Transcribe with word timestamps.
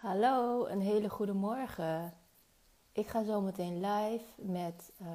Hallo, 0.00 0.66
een 0.66 0.80
hele 0.80 1.08
goede 1.08 1.32
morgen. 1.32 2.12
Ik 2.92 3.06
ga 3.06 3.24
zo 3.24 3.40
meteen 3.40 3.80
live 3.80 4.24
met 4.36 4.92
uh, 5.02 5.08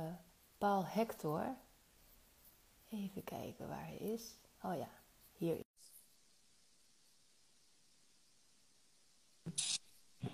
Paul 0.58 0.86
Hector. 0.86 1.42
Even 2.90 3.24
kijken 3.24 3.68
waar 3.68 3.86
hij 3.86 3.98
is. 4.14 4.40
Oh 4.62 4.78
ja, 4.78 4.88
hier. 5.38 5.58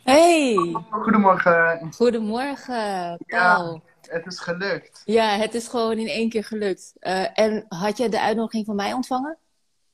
Hey! 0.04 0.56
Goedemorgen. 0.90 1.94
Goedemorgen, 1.94 3.18
Paul. 3.26 3.74
Ja, 3.74 3.82
het 4.02 4.26
is 4.26 4.40
gelukt. 4.40 5.02
Ja, 5.06 5.38
het 5.38 5.54
is 5.54 5.68
gewoon 5.68 5.98
in 5.98 6.08
één 6.08 6.30
keer 6.30 6.44
gelukt. 6.44 6.94
Uh, 7.00 7.40
en 7.40 7.66
had 7.70 7.98
je 7.98 8.10
de 8.10 8.22
uitnodiging 8.22 8.66
van 8.66 8.76
mij 8.76 8.94
ontvangen? 8.94 9.38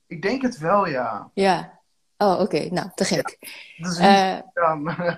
Ik 0.07 0.21
denk 0.21 0.41
het 0.41 0.57
wel, 0.57 0.87
ja. 0.87 1.31
Ja, 1.33 1.76
Oh, 2.17 2.39
oké. 2.39 2.67
Nou, 2.71 2.89
te 2.95 3.05
gek. 3.05 3.37
Is 3.77 3.99
uh, 3.99 4.37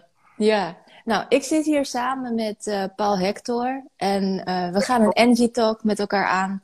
ja. 0.52 0.78
Nou, 1.06 1.26
ik 1.30 1.44
zit 1.44 1.66
hier 1.66 1.86
samen 1.86 2.36
met 2.36 2.68
uh, 2.68 2.84
Paul 2.96 3.20
Hector. 3.20 3.84
En 3.96 4.24
uh, 4.24 4.70
we 4.70 4.82
gaan 4.82 5.02
een 5.02 5.14
Energy 5.14 5.52
Talk 5.52 5.84
met 5.84 6.00
elkaar 6.00 6.26
aan. 6.26 6.62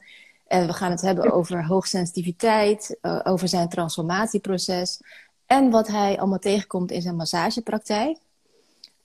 En 0.48 0.68
we 0.68 0.74
gaan 0.74 0.92
het 0.92 1.02
hebben 1.02 1.32
over 1.32 1.66
hoogsensitiviteit, 1.66 2.98
over 3.24 3.48
zijn 3.48 3.70
transformatieproces. 3.70 5.02
En 5.46 5.70
wat 5.70 5.88
hij 5.88 6.20
allemaal 6.20 6.40
tegenkomt 6.40 6.92
in 6.92 7.02
zijn 7.02 7.16
massagepraktijk. 7.16 8.18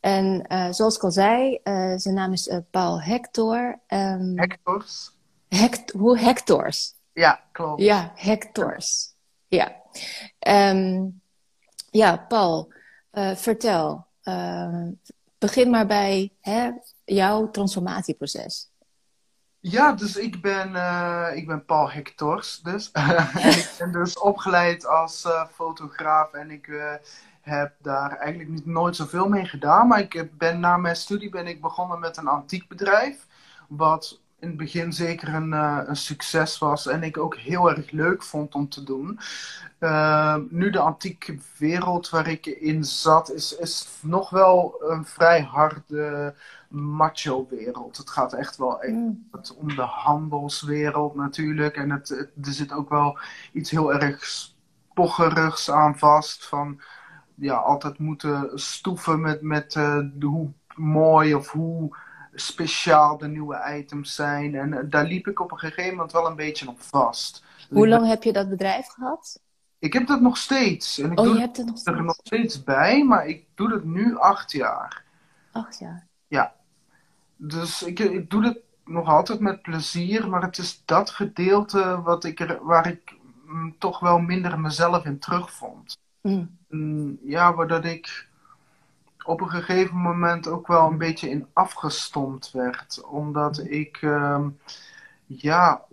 En 0.00 0.46
zoals 0.70 0.96
ik 0.96 1.02
al 1.02 1.10
zei, 1.10 1.58
zijn 1.96 2.14
naam 2.14 2.32
is 2.32 2.50
Paul 2.70 3.02
Hector. 3.02 3.78
Um, 3.88 4.38
Hectors? 4.38 5.10
Hect 5.48 5.90
hoe 5.90 6.18
Hectors? 6.18 6.94
Ja, 7.12 7.40
klopt. 7.52 7.82
Ja, 7.82 8.12
Hectors. 8.14 9.14
Ja. 9.50 9.82
Um, 10.72 11.20
ja, 11.90 12.16
Paul, 12.16 12.72
uh, 13.12 13.36
vertel. 13.36 14.06
Uh, 14.24 14.86
begin 15.38 15.70
maar 15.70 15.86
bij 15.86 16.32
hè, 16.40 16.70
jouw 17.04 17.50
transformatieproces. 17.50 18.70
Ja, 19.60 19.92
dus 19.92 20.16
ik 20.16 20.40
ben, 20.40 20.72
uh, 20.72 21.28
ik 21.34 21.46
ben 21.46 21.64
Paul 21.64 21.90
Hectors 21.90 22.60
dus. 22.62 22.90
ik 23.62 23.74
ben 23.78 23.92
dus 23.92 24.18
opgeleid 24.18 24.86
als 24.86 25.26
fotograaf 25.52 26.32
en 26.32 26.50
ik 26.50 26.68
heb 27.40 27.74
daar 27.78 28.16
eigenlijk 28.16 28.50
niet, 28.50 28.66
nooit 28.66 28.96
zoveel 28.96 29.28
mee 29.28 29.44
gedaan. 29.44 29.86
Maar 29.86 30.00
ik 30.00 30.38
ben 30.38 30.60
na 30.60 30.76
mijn 30.76 30.96
studie 30.96 31.28
ben 31.28 31.46
ik 31.46 31.60
begonnen 31.60 32.00
met 32.00 32.16
een 32.16 32.28
antiek 32.28 32.68
bedrijf. 32.68 33.26
Wat 33.68 34.20
in 34.40 34.48
het 34.48 34.56
begin 34.56 34.92
zeker 34.92 35.34
een, 35.34 35.52
een 35.52 35.96
succes 35.96 36.58
was 36.58 36.86
en 36.86 37.02
ik 37.02 37.18
ook 37.18 37.36
heel 37.36 37.70
erg 37.70 37.90
leuk 37.90 38.22
vond 38.22 38.54
om 38.54 38.68
te 38.68 38.82
doen. 38.82 39.18
Uh, 39.80 40.36
nu 40.48 40.70
de 40.70 40.78
antieke 40.78 41.38
wereld 41.56 42.10
waar 42.10 42.28
ik 42.28 42.46
in 42.46 42.84
zat, 42.84 43.32
is, 43.32 43.56
is 43.56 43.88
nog 44.02 44.30
wel 44.30 44.82
een 44.88 45.04
vrij 45.04 45.42
harde 45.42 46.34
macho-wereld. 46.68 47.96
Het 47.96 48.10
gaat 48.10 48.32
echt 48.32 48.56
wel 48.56 48.82
echt 48.82 48.92
mm. 48.92 49.28
om 49.56 49.74
de 49.76 49.82
handelswereld 49.82 51.14
natuurlijk. 51.14 51.76
En 51.76 51.90
het, 51.90 52.10
er 52.10 52.52
zit 52.52 52.72
ook 52.72 52.88
wel 52.88 53.18
iets 53.52 53.70
heel 53.70 53.94
erg 53.94 54.48
pocherigs 54.94 55.70
aan 55.70 55.98
vast. 55.98 56.46
Van 56.46 56.80
ja, 57.34 57.54
altijd 57.54 57.98
moeten 57.98 58.50
stoeven 58.54 59.20
met, 59.20 59.42
met 59.42 59.74
uh, 59.74 59.98
de, 60.12 60.26
hoe 60.26 60.52
mooi 60.74 61.34
of 61.34 61.50
hoe 61.50 61.96
speciaal 62.46 63.18
de 63.18 63.28
nieuwe 63.28 63.76
items 63.78 64.14
zijn. 64.14 64.54
En 64.54 64.72
uh, 64.72 64.78
daar 64.84 65.04
liep 65.04 65.26
ik 65.26 65.40
op 65.40 65.52
een 65.52 65.58
gegeven 65.58 65.94
moment 65.94 66.12
wel 66.12 66.26
een 66.26 66.36
beetje 66.36 66.68
op 66.68 66.80
vast. 66.80 67.44
Hoe 67.70 67.88
lang 67.88 68.06
heb 68.06 68.22
je 68.22 68.32
dat 68.32 68.48
bedrijf 68.48 68.86
gehad? 68.86 69.40
Ik 69.78 69.92
heb 69.92 70.06
dat 70.06 70.20
nog 70.20 70.36
steeds. 70.36 70.98
En 70.98 71.12
ik 71.12 71.18
oh, 71.18 71.24
doe 71.24 71.34
je 71.34 71.40
hebt 71.40 71.56
het 71.56 71.66
nog 71.66 71.78
steeds? 71.78 71.98
er 71.98 72.04
nog 72.04 72.18
steeds 72.22 72.64
bij, 72.64 73.04
maar 73.04 73.26
ik 73.26 73.46
doe 73.54 73.72
het 73.72 73.84
nu 73.84 74.18
acht 74.18 74.52
jaar. 74.52 75.04
Acht 75.52 75.78
jaar? 75.78 76.06
Ja. 76.26 76.54
Dus 77.36 77.82
ik, 77.82 77.98
ik 77.98 78.30
doe 78.30 78.44
het 78.44 78.58
nog 78.84 79.08
altijd 79.08 79.40
met 79.40 79.62
plezier, 79.62 80.28
maar 80.28 80.42
het 80.42 80.58
is 80.58 80.82
dat 80.84 81.10
gedeelte 81.10 82.00
wat 82.02 82.24
ik 82.24 82.40
er, 82.40 82.64
waar 82.64 82.86
ik 82.86 83.14
mm, 83.44 83.74
toch 83.78 84.00
wel 84.00 84.18
minder 84.18 84.60
mezelf 84.60 85.04
in 85.04 85.18
terugvond. 85.18 85.98
Mm. 86.20 86.58
Mm, 86.68 87.18
ja, 87.22 87.54
waardoor 87.54 87.84
ik 87.84 88.28
op 89.24 89.40
een 89.40 89.50
gegeven 89.50 89.96
moment 89.96 90.48
ook 90.48 90.66
wel 90.66 90.86
een 90.86 90.98
beetje 90.98 91.30
in 91.30 91.46
afgestomd 91.52 92.50
werd. 92.50 93.04
Omdat 93.04 93.58
ik, 93.58 94.02
uh, 94.02 94.46
ja, 95.26 95.84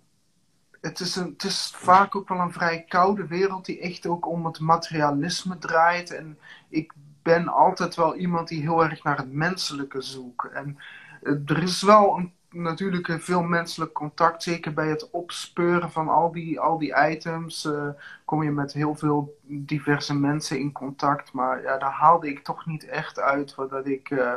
het 0.82 1.00
is, 1.00 1.16
een, 1.16 1.30
het 1.32 1.44
is 1.44 1.72
vaak 1.76 2.16
ook 2.16 2.30
wel 2.30 2.40
een 2.40 2.52
vrij 2.52 2.84
koude 2.84 3.28
wereld 3.28 3.66
die 3.66 3.80
echt 3.80 4.08
ook 4.08 4.28
om 4.28 4.46
het 4.46 4.60
materialisme 4.60 5.58
draait. 5.58 6.12
En 6.12 6.40
ik 6.70 6.94
ben 7.22 7.48
altijd 7.48 7.96
wel 7.96 8.16
iemand 8.16 8.48
die 8.48 8.62
heel 8.62 8.84
erg 8.84 9.04
naar 9.04 9.18
het 9.18 9.32
menselijke 9.32 10.02
zoekt. 10.02 10.52
En 10.52 10.78
eh, 11.22 11.34
er 11.46 11.64
is 11.64 11.82
wel 11.82 12.18
een, 12.18 12.34
natuurlijk 12.52 13.18
veel 13.19 13.44
menselijk 13.44 13.94
contact, 13.94 14.44
zeker 14.44 14.74
bij 14.74 14.88
het 14.88 15.09
opspeuren 15.09 15.91
van 15.91 16.08
al 16.08 16.31
die, 16.31 16.59
al 16.59 16.78
die 16.78 17.09
items. 17.09 17.66
Uh, 17.66 17.90
kom 18.25 18.44
je 18.44 18.52
met 18.52 18.74
heel 18.74 18.96
veel 18.96 19.38
diverse 19.41 20.16
mensen 20.16 20.59
in 20.59 20.72
contact. 20.72 21.34
Maar 21.34 21.62
ja, 21.62 21.78
daar 21.78 21.91
haalde 21.91 22.30
ik 22.30 22.40
toch 22.40 22.66
niet 22.66 22.86
echt 22.86 23.19
uit 23.19 23.56
wat 23.56 23.88
ik. 23.88 24.09
Uh, 24.09 24.34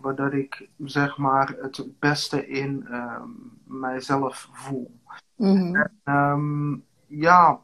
waardoor 0.00 0.34
ik 0.34 0.68
zeg 0.78 1.16
maar 1.16 1.54
het 1.60 1.86
beste 1.98 2.48
in 2.48 2.86
uh, 2.90 3.22
mijzelf 3.64 4.48
voel. 4.52 5.00
Mm-hmm. 5.36 5.76
En, 5.76 6.14
um, 6.14 6.84
ja, 7.06 7.60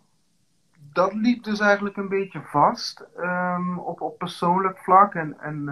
dat 0.93 1.12
liep 1.12 1.44
dus 1.44 1.61
eigenlijk 1.61 1.97
een 1.97 2.09
beetje 2.09 2.41
vast 2.41 3.06
um, 3.19 3.78
op, 3.78 4.00
op 4.00 4.19
persoonlijk 4.19 4.78
vlak. 4.78 5.15
En, 5.15 5.41
en 5.41 5.69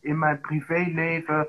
in 0.00 0.18
mijn 0.18 0.40
privéleven 0.40 1.46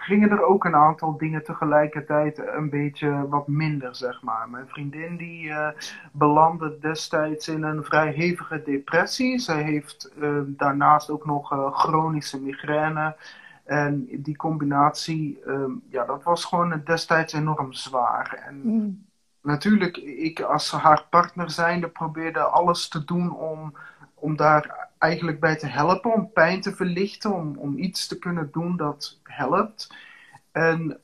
gingen 0.00 0.30
er 0.30 0.42
ook 0.42 0.64
een 0.64 0.74
aantal 0.74 1.16
dingen 1.16 1.44
tegelijkertijd 1.44 2.38
een 2.38 2.70
beetje 2.70 3.28
wat 3.28 3.48
minder, 3.48 3.94
zeg 3.94 4.22
maar. 4.22 4.48
Mijn 4.48 4.68
vriendin 4.68 5.16
die 5.16 5.48
uh, 5.48 5.68
belandde 6.12 6.78
destijds 6.80 7.48
in 7.48 7.62
een 7.62 7.84
vrij 7.84 8.12
hevige 8.12 8.62
depressie. 8.62 9.38
Zij 9.38 9.62
heeft 9.62 10.12
uh, 10.18 10.38
daarnaast 10.46 11.10
ook 11.10 11.26
nog 11.26 11.52
uh, 11.52 11.72
chronische 11.72 12.40
migraine. 12.40 13.16
En 13.64 14.06
die 14.10 14.36
combinatie, 14.36 15.42
um, 15.46 15.82
ja, 15.88 16.04
dat 16.04 16.22
was 16.22 16.44
gewoon 16.44 16.82
destijds 16.84 17.32
enorm 17.32 17.72
zwaar. 17.72 18.42
En 18.46 18.60
mm. 18.62 19.06
natuurlijk, 19.42 19.96
ik 19.96 20.40
als 20.40 20.70
haar 20.70 21.06
partner 21.10 21.50
zijnde 21.50 21.88
probeerde 21.88 22.40
alles 22.40 22.88
te 22.88 23.04
doen 23.04 23.36
om, 23.36 23.74
om 24.14 24.36
daar 24.36 24.79
eigenlijk 25.00 25.40
bij 25.40 25.56
te 25.56 25.66
helpen, 25.66 26.12
om 26.12 26.32
pijn 26.32 26.60
te 26.60 26.74
verlichten, 26.74 27.34
om, 27.34 27.56
om 27.56 27.78
iets 27.78 28.06
te 28.06 28.18
kunnen 28.18 28.48
doen 28.52 28.76
dat 28.76 29.18
helpt. 29.22 29.94
En 30.52 31.00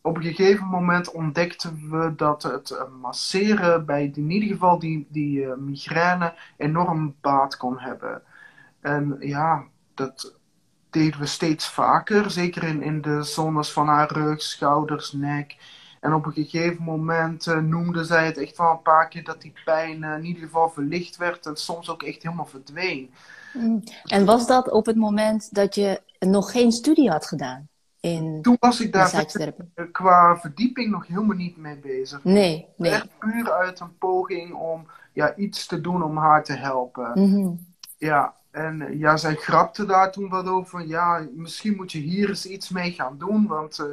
op 0.00 0.16
een 0.16 0.22
gegeven 0.22 0.66
moment 0.66 1.10
ontdekten 1.10 1.90
we 1.90 2.12
dat 2.16 2.42
het 2.42 2.76
masseren 3.00 3.86
bij 3.86 4.10
in 4.14 4.30
ieder 4.30 4.48
geval 4.48 4.78
die, 4.78 5.06
die 5.10 5.40
uh, 5.40 5.54
migraine 5.54 6.34
enorm 6.56 7.14
baat 7.20 7.56
kon 7.56 7.78
hebben. 7.78 8.22
En 8.80 9.16
ja, 9.20 9.64
dat, 9.94 10.34
deden 10.92 11.20
we 11.20 11.26
steeds 11.26 11.68
vaker. 11.68 12.30
Zeker 12.30 12.62
in, 12.62 12.82
in 12.82 13.00
de 13.00 13.22
zones 13.22 13.72
van 13.72 13.88
haar 13.88 14.12
rug, 14.12 14.42
schouders, 14.42 15.12
nek. 15.12 15.56
En 16.02 16.14
op 16.14 16.26
een 16.26 16.32
gegeven 16.32 16.84
moment 16.84 17.46
uh, 17.46 17.58
noemde 17.58 18.04
zij 18.04 18.26
het 18.26 18.38
echt 18.38 18.56
wel 18.56 18.70
een 18.70 18.82
paar 18.82 19.08
keer 19.08 19.24
dat 19.24 19.42
die 19.42 19.52
pijn 19.64 20.02
uh, 20.02 20.14
in 20.14 20.24
ieder 20.24 20.42
geval 20.42 20.68
verlicht 20.68 21.16
werd 21.16 21.46
en 21.46 21.56
soms 21.56 21.90
ook 21.90 22.02
echt 22.02 22.22
helemaal 22.22 22.46
verdween. 22.46 23.10
Mm. 23.52 23.82
En 24.04 24.24
was 24.24 24.46
dat 24.46 24.70
op 24.70 24.86
het 24.86 24.96
moment 24.96 25.54
dat 25.54 25.74
je 25.74 26.00
nog 26.18 26.50
geen 26.50 26.72
studie 26.72 27.10
had 27.10 27.26
gedaan? 27.26 27.68
In 28.00 28.42
Toen 28.42 28.56
was 28.60 28.80
ik 28.80 28.92
daar 28.92 29.26
qua 29.92 30.36
verdieping 30.36 30.90
nog 30.90 31.06
helemaal 31.06 31.36
niet 31.36 31.56
mee 31.56 31.76
bezig. 31.76 32.24
Nee, 32.24 32.66
nee. 32.76 32.92
Echt 32.92 33.18
puur 33.18 33.52
uit 33.52 33.80
een 33.80 33.98
poging 33.98 34.54
om 34.54 34.86
ja, 35.12 35.36
iets 35.36 35.66
te 35.66 35.80
doen 35.80 36.02
om 36.02 36.16
haar 36.16 36.44
te 36.44 36.52
helpen. 36.52 37.10
Mm 37.14 37.34
-hmm. 37.34 37.66
Ja, 37.96 38.34
en 38.50 38.82
eh, 38.82 38.98
ja, 38.98 39.16
zij 39.16 39.34
grapte 39.34 39.84
daar 39.84 40.12
toen 40.12 40.28
wat 40.28 40.46
over. 40.46 40.86
Ja, 40.86 41.26
misschien 41.34 41.76
moet 41.76 41.92
je 41.92 41.98
hier 41.98 42.28
eens 42.28 42.46
iets 42.46 42.68
mee 42.68 42.92
gaan 42.92 43.18
doen. 43.18 43.46
Want 43.46 43.78
uh, 43.78 43.86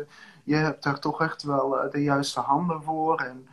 je 0.43 0.55
hebt 0.55 0.83
daar 0.83 0.99
toch 0.99 1.21
echt 1.21 1.43
wel 1.43 1.85
uh, 1.85 1.91
de 1.91 2.03
juiste 2.03 2.39
handen 2.39 2.83
voor. 2.83 3.21
En 3.21 3.47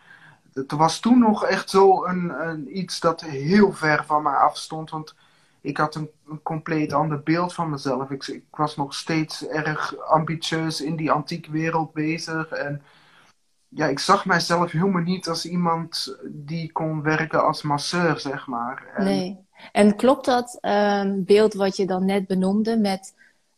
het 0.53 0.73
was 0.73 1.01
toen 1.01 1.19
nog 1.19 1.45
echt 1.45 1.71
zo 1.71 2.05
een, 2.05 2.49
een, 2.49 2.79
iets 2.79 3.01
dat 3.01 3.21
heel 3.21 3.73
ver 3.73 4.05
van 4.05 4.23
mij 4.23 4.35
afstond. 4.35 4.91
Want 4.91 5.15
ik 5.61 5.77
had 5.77 5.95
een, 5.95 6.11
compleet 6.43 6.93
ander 6.93 7.23
beeld 7.23 7.55
van 7.55 7.71
mezelf. 7.71 8.11
Ik, 8.11 8.43
was 8.51 8.77
nog 8.77 8.95
steeds 8.95 9.47
erg 9.47 9.99
ambitieus 9.99 10.81
in 10.81 10.97
die 10.97 11.11
antieke 11.11 11.51
wereld 11.51 11.93
bezig. 11.93 12.49
En 12.49 12.83
ja, 13.69 13.87
ik 13.87 13.99
zag 13.99 14.27
mijzelf 14.27 14.71
helemaal 14.71 15.03
niet 15.03 15.29
als 15.29 15.47
iemand 15.47 16.17
die 16.25 16.73
kon 16.73 17.03
werken 17.03 17.45
als 17.45 17.63
masseur, 17.63 18.21
zeg 18.21 18.47
maar. 18.47 18.87
En, 18.95 19.05
nee. 19.05 19.45
En 19.73 19.97
klopt 19.97 20.25
dat 20.25 20.59
um, 20.61 21.25
beeld 21.25 21.55
wat 21.55 21.77
je 21.77 21.87
dan 21.87 22.05
net 22.05 22.27
benoemde 22.27 22.77
met 22.79 23.15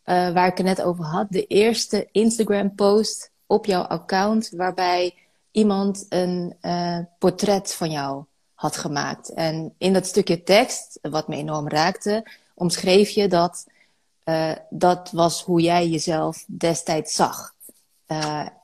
uh, 0.08 0.30
waar 0.30 0.46
ik 0.46 0.56
het 0.56 0.66
net 0.66 0.82
over 0.82 1.04
had, 1.04 1.26
de 1.30 1.46
eerste 1.46 2.08
Instagram 2.12 2.74
post 2.74 3.30
op 3.46 3.66
jouw 3.66 3.82
account 3.82 4.50
waarbij 4.50 5.14
iemand 5.50 6.06
een 6.08 6.56
uh, 6.62 6.98
portret 7.18 7.74
van 7.74 7.90
jou 7.90 8.24
had 8.54 8.76
gemaakt. 8.76 9.34
En 9.34 9.74
in 9.78 9.92
dat 9.92 10.06
stukje 10.06 10.42
tekst, 10.42 10.98
wat 11.02 11.28
me 11.28 11.36
enorm 11.36 11.68
raakte, 11.68 12.26
omschreef 12.54 13.10
je 13.10 13.28
dat 13.28 13.66
dat 14.70 15.10
was 15.12 15.42
hoe 15.42 15.60
jij 15.60 15.88
jezelf 15.88 16.44
destijds 16.46 17.14
zag. 17.14 17.54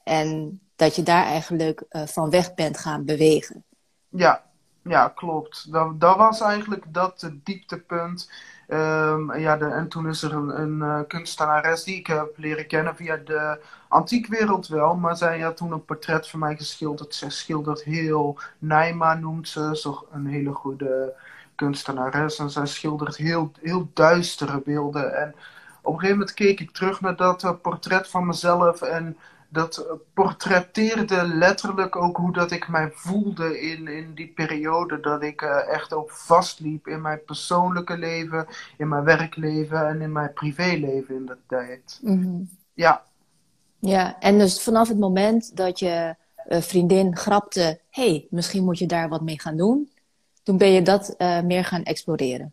en 0.04 0.60
dat 0.76 0.96
je 0.96 1.02
daar 1.02 1.24
eigenlijk 1.24 1.84
van 1.90 2.30
weg 2.30 2.54
bent 2.54 2.78
gaan 2.78 3.04
bewegen. 3.04 3.64
Ja, 4.08 4.42
ja 4.82 5.08
klopt. 5.08 5.72
Dat, 5.72 6.00
dat 6.00 6.16
was 6.16 6.40
eigenlijk 6.40 6.84
dat 6.88 7.30
dieptepunt 7.44 8.28
Um, 8.68 9.34
ja, 9.38 9.56
de, 9.56 9.64
en 9.66 9.88
toen 9.88 10.08
is 10.08 10.22
er 10.22 10.32
een, 10.32 10.60
een 10.60 10.78
uh, 10.78 11.00
kunstenares 11.08 11.84
die 11.84 11.96
ik 11.96 12.06
heb 12.06 12.32
leren 12.36 12.66
kennen 12.66 12.96
via 12.96 13.16
de 13.16 13.58
antiekwereld 13.88 14.68
wel. 14.68 14.96
Maar 14.96 15.16
zij 15.16 15.40
had 15.40 15.56
toen 15.56 15.72
een 15.72 15.84
portret 15.84 16.28
van 16.28 16.40
mij 16.40 16.56
geschilderd. 16.56 17.14
Zij 17.14 17.30
schildert 17.30 17.82
heel, 17.82 18.38
Naima 18.58 19.14
noemt 19.14 19.48
ze, 19.48 19.70
zo 19.76 20.06
een 20.12 20.26
hele 20.26 20.52
goede 20.52 21.14
kunstenares. 21.54 22.38
En 22.38 22.50
zij 22.50 22.66
schildert 22.66 23.16
heel, 23.16 23.52
heel 23.60 23.88
duistere 23.92 24.60
beelden. 24.64 25.16
En 25.16 25.34
op 25.82 25.92
een 25.92 25.98
gegeven 25.98 26.18
moment 26.18 26.34
keek 26.34 26.60
ik 26.60 26.70
terug 26.70 27.00
naar 27.00 27.16
dat 27.16 27.42
uh, 27.42 27.50
portret 27.62 28.08
van 28.08 28.26
mezelf 28.26 28.82
en 28.82 29.16
dat 29.54 29.86
portretteerde 30.14 31.26
letterlijk 31.26 31.96
ook 31.96 32.16
hoe 32.16 32.32
dat 32.32 32.50
ik 32.50 32.68
mij 32.68 32.90
voelde 32.92 33.60
in, 33.60 33.88
in 33.88 34.14
die 34.14 34.32
periode. 34.34 35.00
Dat 35.00 35.22
ik 35.22 35.42
uh, 35.42 35.68
echt 35.68 35.92
ook 35.92 36.10
vastliep 36.10 36.86
in 36.86 37.00
mijn 37.00 37.24
persoonlijke 37.24 37.98
leven, 37.98 38.46
in 38.78 38.88
mijn 38.88 39.04
werkleven 39.04 39.88
en 39.88 40.00
in 40.00 40.12
mijn 40.12 40.32
privéleven 40.32 41.14
in 41.14 41.26
dat 41.26 41.38
tijd. 41.46 41.98
Mhm. 42.02 42.42
Ja. 42.72 43.02
Ja, 43.78 44.20
en 44.20 44.38
dus 44.38 44.62
vanaf 44.62 44.88
het 44.88 44.98
moment 44.98 45.56
dat 45.56 45.78
je 45.78 46.14
uh, 46.48 46.60
vriendin 46.60 47.16
grapte, 47.16 47.80
hey, 47.90 48.26
misschien 48.30 48.64
moet 48.64 48.78
je 48.78 48.86
daar 48.86 49.08
wat 49.08 49.22
mee 49.22 49.40
gaan 49.40 49.56
doen. 49.56 49.90
Toen 50.42 50.58
ben 50.58 50.70
je 50.70 50.82
dat 50.82 51.14
uh, 51.18 51.40
meer 51.40 51.64
gaan 51.64 51.82
exploreren. 51.82 52.52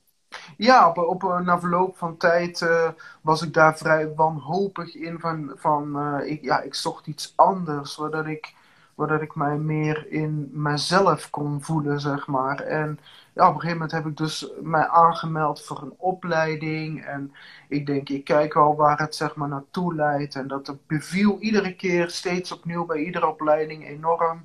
Ja, 0.57 0.89
op, 0.89 0.98
op, 0.98 1.42
na 1.44 1.60
verloop 1.60 1.98
van 1.98 2.18
tijd 2.18 2.62
uh, 2.62 2.89
was 3.22 3.42
ik 3.42 3.54
daar 3.54 3.78
vrij 3.78 4.13
wanhopig 4.16 4.95
in. 4.95 5.19
Van, 5.19 5.51
van 5.56 5.98
uh, 5.98 6.31
ik, 6.31 6.42
ja, 6.42 6.62
ik 6.62 6.75
zocht 6.75 7.07
iets 7.07 7.33
anders, 7.36 7.95
waardoor 7.95 8.30
ik, 8.30 8.54
waardoor 8.95 9.22
ik 9.22 9.36
mij 9.36 9.57
meer 9.57 10.12
in 10.12 10.50
mezelf 10.54 11.30
kon 11.30 11.63
voelen, 11.63 12.00
zeg 12.00 12.28
maar. 12.28 12.60
En 12.60 13.00
ja, 13.33 13.48
op 13.48 13.54
een 13.54 13.62
gegeven 13.62 13.74
moment 13.74 13.92
heb 13.92 14.06
ik 14.06 14.18
dus 14.18 14.51
mij 14.62 14.88
aangemeld 14.88 15.62
voor 15.66 15.81
een 15.81 15.94
opleiding. 15.98 17.06
En 17.06 17.33
ik 17.68 17.86
denk, 17.86 18.10
ik 18.10 18.24
kijk 18.24 18.54
wel 18.54 18.75
waar 18.75 19.00
het 19.00 19.16
zeg 19.16 19.36
maar 19.36 19.48
naartoe 19.48 19.95
leidt. 19.95 20.36
En 20.36 20.48
dat 20.48 20.75
beviel 20.88 21.38
iedere 21.39 21.75
keer, 21.75 22.10
steeds 22.10 22.51
opnieuw 22.51 22.86
bij 22.86 22.98
iedere 22.98 23.28
opleiding 23.28 23.88
enorm. 23.88 24.44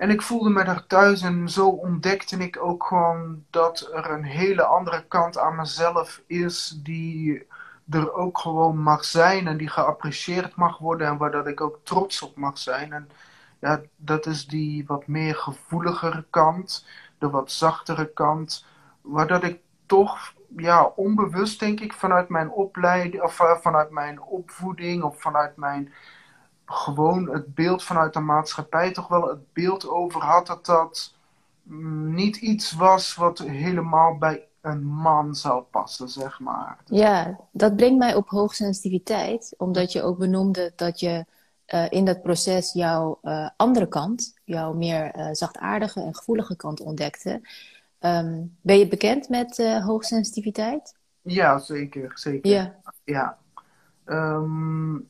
En 0.00 0.10
ik 0.10 0.22
voelde 0.22 0.50
me 0.50 0.64
daar 0.64 0.86
thuis 0.86 1.22
en 1.22 1.48
zo 1.48 1.68
ontdekte 1.68 2.36
ik 2.36 2.62
ook 2.62 2.84
gewoon 2.84 3.44
dat 3.50 3.90
er 3.92 4.10
een 4.10 4.24
hele 4.24 4.62
andere 4.62 5.04
kant 5.08 5.38
aan 5.38 5.56
mezelf 5.56 6.22
is 6.26 6.80
die 6.82 7.46
er 7.90 8.12
ook 8.12 8.38
gewoon 8.38 8.78
mag 8.78 9.04
zijn 9.04 9.46
en 9.46 9.56
die 9.56 9.68
geapprecieerd 9.68 10.56
mag 10.56 10.78
worden 10.78 11.06
en 11.06 11.16
waar 11.16 11.30
dat 11.30 11.46
ik 11.46 11.60
ook 11.60 11.78
trots 11.82 12.22
op 12.22 12.36
mag 12.36 12.58
zijn. 12.58 12.92
En 12.92 13.10
ja, 13.58 13.80
dat 13.96 14.26
is 14.26 14.46
die 14.46 14.86
wat 14.86 15.06
meer 15.06 15.34
gevoeligere 15.34 16.24
kant, 16.30 16.86
de 17.18 17.30
wat 17.30 17.50
zachtere 17.50 18.12
kant, 18.12 18.66
waar 19.00 19.26
dat 19.26 19.42
ik 19.44 19.60
toch 19.86 20.34
ja, 20.56 20.84
onbewust 20.84 21.60
denk 21.60 21.80
ik 21.80 21.92
vanuit 21.92 22.28
mijn 22.28 22.50
opleiding 22.50 23.22
of 23.22 23.40
uh, 23.40 23.56
vanuit 23.56 23.90
mijn 23.90 24.22
opvoeding 24.22 25.02
of 25.02 25.20
vanuit 25.20 25.56
mijn 25.56 25.92
gewoon 26.70 27.30
het 27.30 27.54
beeld 27.54 27.82
vanuit 27.82 28.12
de 28.12 28.20
maatschappij 28.20 28.92
toch 28.92 29.08
wel 29.08 29.28
het 29.28 29.52
beeld 29.52 29.88
over 29.88 30.22
had 30.22 30.46
dat 30.46 30.66
dat 30.66 31.14
niet 32.14 32.36
iets 32.36 32.72
was 32.72 33.14
wat 33.14 33.38
helemaal 33.38 34.18
bij 34.18 34.44
een 34.60 34.84
man 34.84 35.34
zou 35.34 35.62
passen, 35.62 36.08
zeg 36.08 36.40
maar. 36.40 36.78
Ja, 36.84 37.40
dat 37.52 37.76
brengt 37.76 37.98
mij 37.98 38.14
op 38.14 38.28
hoogsensitiviteit, 38.28 39.54
omdat 39.56 39.92
je 39.92 40.02
ook 40.02 40.18
benoemde 40.18 40.72
dat 40.76 41.00
je 41.00 41.24
uh, 41.66 41.86
in 41.90 42.04
dat 42.04 42.22
proces 42.22 42.72
jouw 42.72 43.18
uh, 43.22 43.48
andere 43.56 43.88
kant, 43.88 44.34
jouw 44.44 44.72
meer 44.72 45.16
uh, 45.16 45.28
zachtaardige 45.32 46.02
en 46.02 46.14
gevoelige 46.14 46.56
kant 46.56 46.80
ontdekte. 46.80 47.40
Um, 48.00 48.56
ben 48.60 48.78
je 48.78 48.88
bekend 48.88 49.28
met 49.28 49.80
hoogsensitiviteit? 49.82 50.94
Ja, 51.22 51.58
zeker. 51.58 52.12
zeker. 52.14 52.50
Ja. 52.50 52.80
ja. 53.04 53.38
Um, 54.04 55.08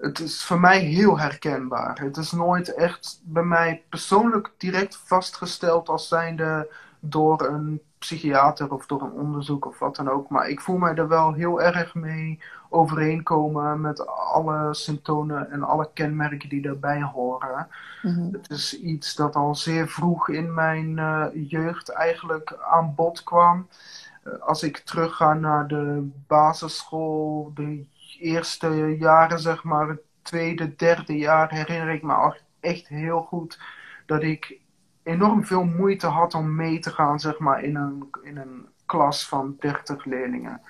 het 0.00 0.18
is 0.18 0.44
voor 0.44 0.60
mij 0.60 0.78
heel 0.78 1.18
herkenbaar. 1.18 2.00
Het 2.00 2.16
is 2.16 2.32
nooit 2.32 2.74
echt 2.74 3.20
bij 3.24 3.42
mij 3.42 3.82
persoonlijk 3.88 4.52
direct 4.56 4.96
vastgesteld 5.04 5.88
als 5.88 6.08
zijnde 6.08 6.72
door 7.00 7.46
een 7.46 7.80
psychiater 7.98 8.72
of 8.72 8.86
door 8.86 9.02
een 9.02 9.12
onderzoek 9.12 9.66
of 9.66 9.78
wat 9.78 9.96
dan 9.96 10.08
ook. 10.08 10.28
Maar 10.28 10.48
ik 10.48 10.60
voel 10.60 10.76
mij 10.76 10.94
er 10.94 11.08
wel 11.08 11.32
heel 11.32 11.62
erg 11.62 11.94
mee 11.94 12.40
overeenkomen 12.68 13.80
met 13.80 14.06
alle 14.06 14.74
symptomen 14.74 15.50
en 15.50 15.62
alle 15.62 15.88
kenmerken 15.94 16.48
die 16.48 16.62
daarbij 16.62 17.02
horen. 17.02 17.68
Mm-hmm. 18.02 18.32
Het 18.32 18.50
is 18.50 18.80
iets 18.80 19.14
dat 19.14 19.36
al 19.36 19.54
zeer 19.54 19.88
vroeg 19.88 20.28
in 20.28 20.54
mijn 20.54 20.96
uh, 20.96 21.26
jeugd 21.32 21.88
eigenlijk 21.88 22.56
aan 22.70 22.94
bod 22.94 23.22
kwam. 23.22 23.68
Uh, 24.24 24.32
als 24.40 24.62
ik 24.62 24.78
terugga 24.78 25.34
naar 25.34 25.68
de 25.68 26.08
basisschool, 26.26 27.52
de 27.54 27.84
eerste 28.20 28.96
jaren, 28.98 29.38
zeg 29.38 29.64
maar, 29.64 29.88
het 29.88 30.02
tweede, 30.22 30.76
derde 30.76 31.18
jaar, 31.18 31.50
herinner 31.50 31.94
ik 31.94 32.02
me 32.02 32.40
echt 32.60 32.88
heel 32.88 33.20
goed 33.22 33.60
dat 34.06 34.22
ik 34.22 34.58
enorm 35.02 35.44
veel 35.44 35.64
moeite 35.64 36.06
had 36.06 36.34
om 36.34 36.54
mee 36.54 36.78
te 36.78 36.90
gaan, 36.90 37.20
zeg 37.20 37.38
maar, 37.38 37.62
in 37.62 37.76
een, 37.76 38.10
in 38.22 38.36
een 38.36 38.68
klas 38.86 39.28
van 39.28 39.56
30 39.58 40.04
leerlingen. 40.04 40.60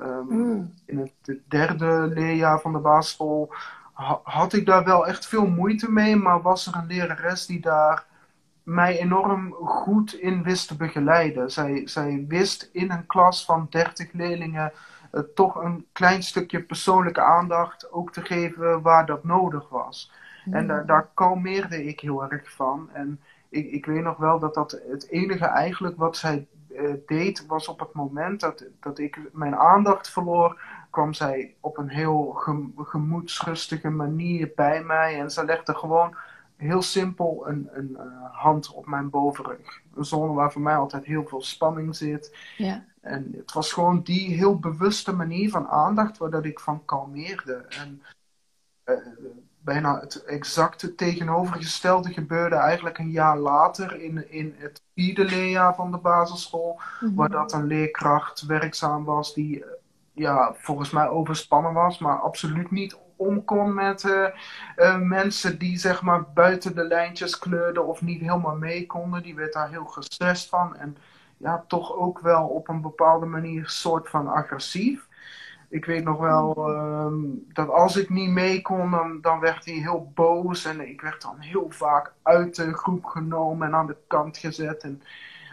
Um, 0.00 0.26
mm. 0.28 0.74
In 0.84 0.98
het 0.98 1.40
derde 1.48 2.10
leerjaar 2.14 2.60
van 2.60 2.72
de 2.72 2.78
basisschool 2.78 3.54
ha 3.92 4.20
had 4.22 4.52
ik 4.52 4.66
daar 4.66 4.84
wel 4.84 5.06
echt 5.06 5.26
veel 5.26 5.46
moeite 5.46 5.90
mee, 5.90 6.16
maar 6.16 6.42
was 6.42 6.66
er 6.66 6.74
een 6.74 6.86
lerares 6.86 7.46
die 7.46 7.60
daar 7.60 8.04
mij 8.62 8.98
enorm 8.98 9.52
goed 9.52 10.14
in 10.14 10.42
wist 10.42 10.68
te 10.68 10.76
begeleiden. 10.76 11.50
Zij, 11.50 11.82
zij 11.84 12.24
wist 12.28 12.68
in 12.72 12.90
een 12.90 13.06
klas 13.06 13.44
van 13.44 13.66
30 13.70 14.12
leerlingen 14.12 14.72
toch 15.34 15.54
een 15.62 15.86
klein 15.92 16.22
stukje 16.22 16.62
persoonlijke 16.62 17.22
aandacht 17.22 17.92
ook 17.92 18.12
te 18.12 18.22
geven 18.22 18.82
waar 18.82 19.06
dat 19.06 19.24
nodig 19.24 19.68
was. 19.68 20.12
Mm. 20.44 20.54
En 20.54 20.66
daar, 20.66 20.86
daar 20.86 21.08
kalmeerde 21.14 21.84
ik 21.84 22.00
heel 22.00 22.30
erg 22.30 22.50
van. 22.50 22.90
En 22.92 23.20
ik, 23.48 23.70
ik 23.70 23.86
weet 23.86 24.02
nog 24.02 24.16
wel 24.16 24.38
dat 24.38 24.54
dat 24.54 24.80
het 24.88 25.10
enige 25.10 25.44
eigenlijk 25.44 25.96
wat 25.96 26.16
zij 26.16 26.46
uh, 26.72 26.94
deed 27.06 27.46
was 27.46 27.68
op 27.68 27.80
het 27.80 27.92
moment 27.92 28.40
dat, 28.40 28.64
dat 28.80 28.98
ik 28.98 29.20
mijn 29.32 29.56
aandacht 29.56 30.10
verloor, 30.10 30.60
kwam 30.90 31.12
zij 31.12 31.54
op 31.60 31.78
een 31.78 31.88
heel 31.88 32.32
gem, 32.32 32.72
gemoedsrustige 32.76 33.90
manier 33.90 34.52
bij 34.54 34.82
mij. 34.84 35.20
En 35.20 35.30
ze 35.30 35.44
legde 35.44 35.74
gewoon 35.74 36.16
heel 36.56 36.82
simpel 36.82 37.48
een, 37.48 37.68
een 37.72 37.90
uh, 37.90 38.02
hand 38.32 38.70
op 38.72 38.86
mijn 38.86 39.10
bovenrug. 39.10 39.80
Een 39.94 40.04
zone 40.04 40.32
waar 40.32 40.52
voor 40.52 40.62
mij 40.62 40.76
altijd 40.76 41.04
heel 41.04 41.26
veel 41.26 41.42
spanning 41.42 41.96
zit. 41.96 42.36
Ja. 42.56 42.84
En 43.00 43.32
het 43.36 43.52
was 43.52 43.72
gewoon 43.72 44.02
die 44.02 44.34
heel 44.34 44.58
bewuste 44.58 45.12
manier 45.12 45.50
van 45.50 45.68
aandacht 45.68 46.18
waar 46.18 46.30
dat 46.30 46.44
ik 46.44 46.60
van 46.60 46.84
kalmeerde. 46.84 47.54
En 47.54 48.02
uh, 48.84 48.96
bijna 49.58 50.00
het 50.00 50.24
exacte 50.24 50.94
tegenovergestelde 50.94 52.12
gebeurde 52.12 52.56
eigenlijk 52.56 52.98
een 52.98 53.10
jaar 53.10 53.38
later 53.38 54.00
in, 54.00 54.30
in 54.30 54.54
het 54.58 54.82
vierde 54.94 55.24
leerjaar 55.24 55.74
van 55.74 55.90
de 55.90 55.98
basisschool. 55.98 56.80
Mhm. 57.00 57.14
Waar 57.14 57.30
dat 57.30 57.52
een 57.52 57.66
leerkracht 57.66 58.46
werkzaam 58.46 59.04
was 59.04 59.34
die 59.34 59.64
ja, 60.12 60.54
volgens 60.54 60.90
mij 60.90 61.08
overspannen 61.08 61.72
was, 61.72 61.98
maar 61.98 62.20
absoluut 62.20 62.70
niet 62.70 62.96
om 63.16 63.44
kon 63.44 63.74
met 63.74 64.02
uh, 64.02 64.26
uh, 64.76 64.98
mensen 64.98 65.58
die 65.58 65.78
zeg 65.78 66.02
maar 66.02 66.24
buiten 66.32 66.74
de 66.74 66.84
lijntjes 66.84 67.38
kleurden 67.38 67.86
of 67.86 68.02
niet 68.02 68.20
helemaal 68.20 68.56
mee 68.56 68.86
konden. 68.86 69.22
Die 69.22 69.34
werd 69.34 69.52
daar 69.52 69.70
heel 69.70 69.84
gestrest 69.84 70.48
van 70.48 70.76
en 70.76 70.96
ja, 71.36 71.64
toch 71.68 71.96
ook 71.96 72.20
wel 72.20 72.46
op 72.46 72.68
een 72.68 72.80
bepaalde 72.80 73.26
manier 73.26 73.68
soort 73.68 74.08
van 74.08 74.28
agressief. 74.28 75.06
Ik 75.68 75.84
weet 75.84 76.04
nog 76.04 76.18
wel 76.18 76.70
um, 76.70 77.44
dat 77.52 77.68
als 77.68 77.96
ik 77.96 78.10
niet 78.10 78.30
mee 78.30 78.62
kon, 78.62 78.90
dan, 78.90 79.20
dan 79.20 79.40
werd 79.40 79.64
hij 79.64 79.74
heel 79.74 80.12
boos. 80.14 80.64
En 80.64 80.88
ik 80.88 81.00
werd 81.00 81.22
dan 81.22 81.38
heel 81.38 81.66
vaak 81.68 82.12
uit 82.22 82.56
de 82.56 82.74
groep 82.74 83.04
genomen 83.04 83.66
en 83.66 83.74
aan 83.74 83.86
de 83.86 83.96
kant 84.06 84.36
gezet. 84.36 84.82
En 84.82 85.02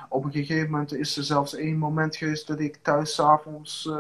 op 0.09 0.23
een 0.25 0.31
gegeven 0.31 0.71
moment 0.71 0.93
is 0.93 1.17
er 1.17 1.23
zelfs 1.23 1.55
één 1.55 1.77
moment 1.77 2.15
geweest 2.15 2.47
dat 2.47 2.59
ik 2.59 2.77
thuis 2.81 3.13
s'avonds 3.15 3.85
uh, 3.85 3.97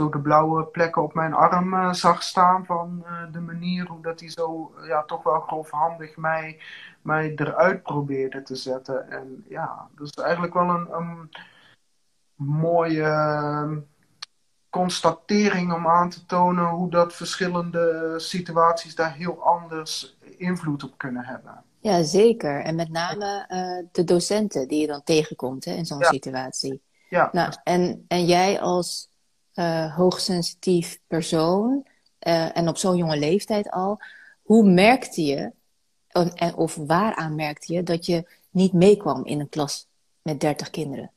zo 0.00 0.08
de 0.08 0.20
blauwe 0.20 0.64
plekken 0.64 1.02
op 1.02 1.14
mijn 1.14 1.34
arm 1.34 1.74
uh, 1.74 1.92
zag 1.92 2.22
staan. 2.22 2.66
Van 2.66 3.04
uh, 3.04 3.32
de 3.32 3.40
manier 3.40 3.86
hoe 3.86 4.02
dat 4.02 4.20
hij 4.20 4.28
zo 4.28 4.72
ja, 4.86 5.02
toch 5.02 5.22
wel 5.22 5.40
grofhandig 5.40 6.16
mij, 6.16 6.60
mij 7.02 7.32
eruit 7.36 7.82
probeerde 7.82 8.42
te 8.42 8.54
zetten. 8.54 9.10
En 9.10 9.44
ja, 9.48 9.88
dus 9.96 10.10
eigenlijk 10.10 10.54
wel 10.54 10.68
een, 10.68 10.94
een 10.94 11.30
mooie 12.34 13.82
constatering 14.70 15.72
om 15.72 15.86
aan 15.86 16.10
te 16.10 16.26
tonen 16.26 16.68
hoe 16.68 16.90
dat 16.90 17.14
verschillende 17.14 18.14
situaties 18.16 18.94
daar 18.94 19.14
heel 19.14 19.42
anders 19.42 20.18
invloed 20.36 20.84
op 20.84 20.98
kunnen 20.98 21.24
hebben. 21.24 21.64
Ja, 21.78 22.02
zeker. 22.02 22.62
En 22.62 22.74
met 22.74 22.90
name 22.90 23.46
de 23.92 24.04
docenten 24.04 24.68
die 24.68 24.80
je 24.80 24.86
dan 24.86 25.02
tegenkomt 25.02 25.64
hè, 25.64 25.72
in 25.72 25.86
zo'n 25.86 25.98
ja. 25.98 26.08
situatie. 26.08 26.82
Ja. 27.08 27.28
Nou, 27.32 27.52
en, 27.62 28.04
en 28.08 28.26
jij 28.26 28.60
als 28.60 29.09
uh, 29.60 29.96
hoogsensitief 29.96 30.98
persoon 31.06 31.86
uh, 32.26 32.56
en 32.56 32.68
op 32.68 32.76
zo'n 32.76 32.96
jonge 32.96 33.18
leeftijd 33.18 33.70
al, 33.70 34.00
hoe 34.42 34.70
merkte 34.70 35.24
je, 35.24 35.52
of, 36.12 36.52
of 36.54 36.74
waaraan 36.76 37.34
merkte 37.34 37.72
je 37.72 37.82
dat 37.82 38.06
je 38.06 38.28
niet 38.50 38.72
meekwam 38.72 39.24
in 39.24 39.40
een 39.40 39.48
klas 39.48 39.88
met 40.22 40.40
30 40.40 40.70
kinderen? 40.70 41.10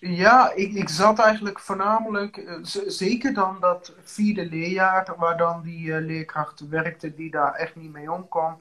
Ja, 0.00 0.52
ik, 0.54 0.72
ik 0.72 0.88
zat 0.88 1.18
eigenlijk 1.18 1.60
voornamelijk, 1.60 2.36
uh, 2.36 2.54
zeker 2.86 3.34
dan 3.34 3.56
dat 3.60 3.92
vierde 4.02 4.46
leerjaar, 4.46 5.14
waar 5.16 5.36
dan 5.36 5.62
die 5.62 6.00
leerkracht 6.00 6.68
werkte 6.68 7.14
die 7.14 7.30
daar 7.30 7.54
echt 7.54 7.76
niet 7.76 7.92
mee 7.92 8.12
omkwam, 8.12 8.56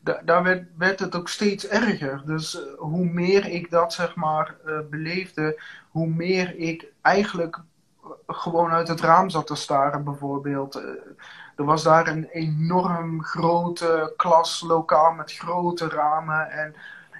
da 0.00 0.20
daar 0.24 0.42
werd, 0.42 0.68
werd 0.76 1.00
het 1.00 1.16
ook 1.16 1.28
steeds 1.28 1.66
erger. 1.66 2.22
Dus 2.26 2.60
hoe 2.76 3.04
meer 3.04 3.46
ik 3.46 3.70
dat 3.70 3.92
zeg 3.92 4.14
maar 4.14 4.54
beleefde, 4.90 5.60
hoe 5.90 6.08
meer 6.08 6.56
ik 6.56 6.92
eigenlijk 7.02 7.60
gewoon 8.26 8.70
uit 8.70 8.88
het 8.88 9.00
raam 9.00 9.30
zat 9.30 9.46
te 9.46 9.54
staren 9.54 10.04
bijvoorbeeld. 10.04 10.74
er 11.56 11.64
was 11.64 11.82
daar 11.82 12.08
een 12.08 12.24
enorm 12.24 13.22
grote 13.22 14.12
klaslokaal 14.16 15.12
met 15.12 15.32
grote 15.32 15.88
ramen 15.88 16.50
en 16.50 16.74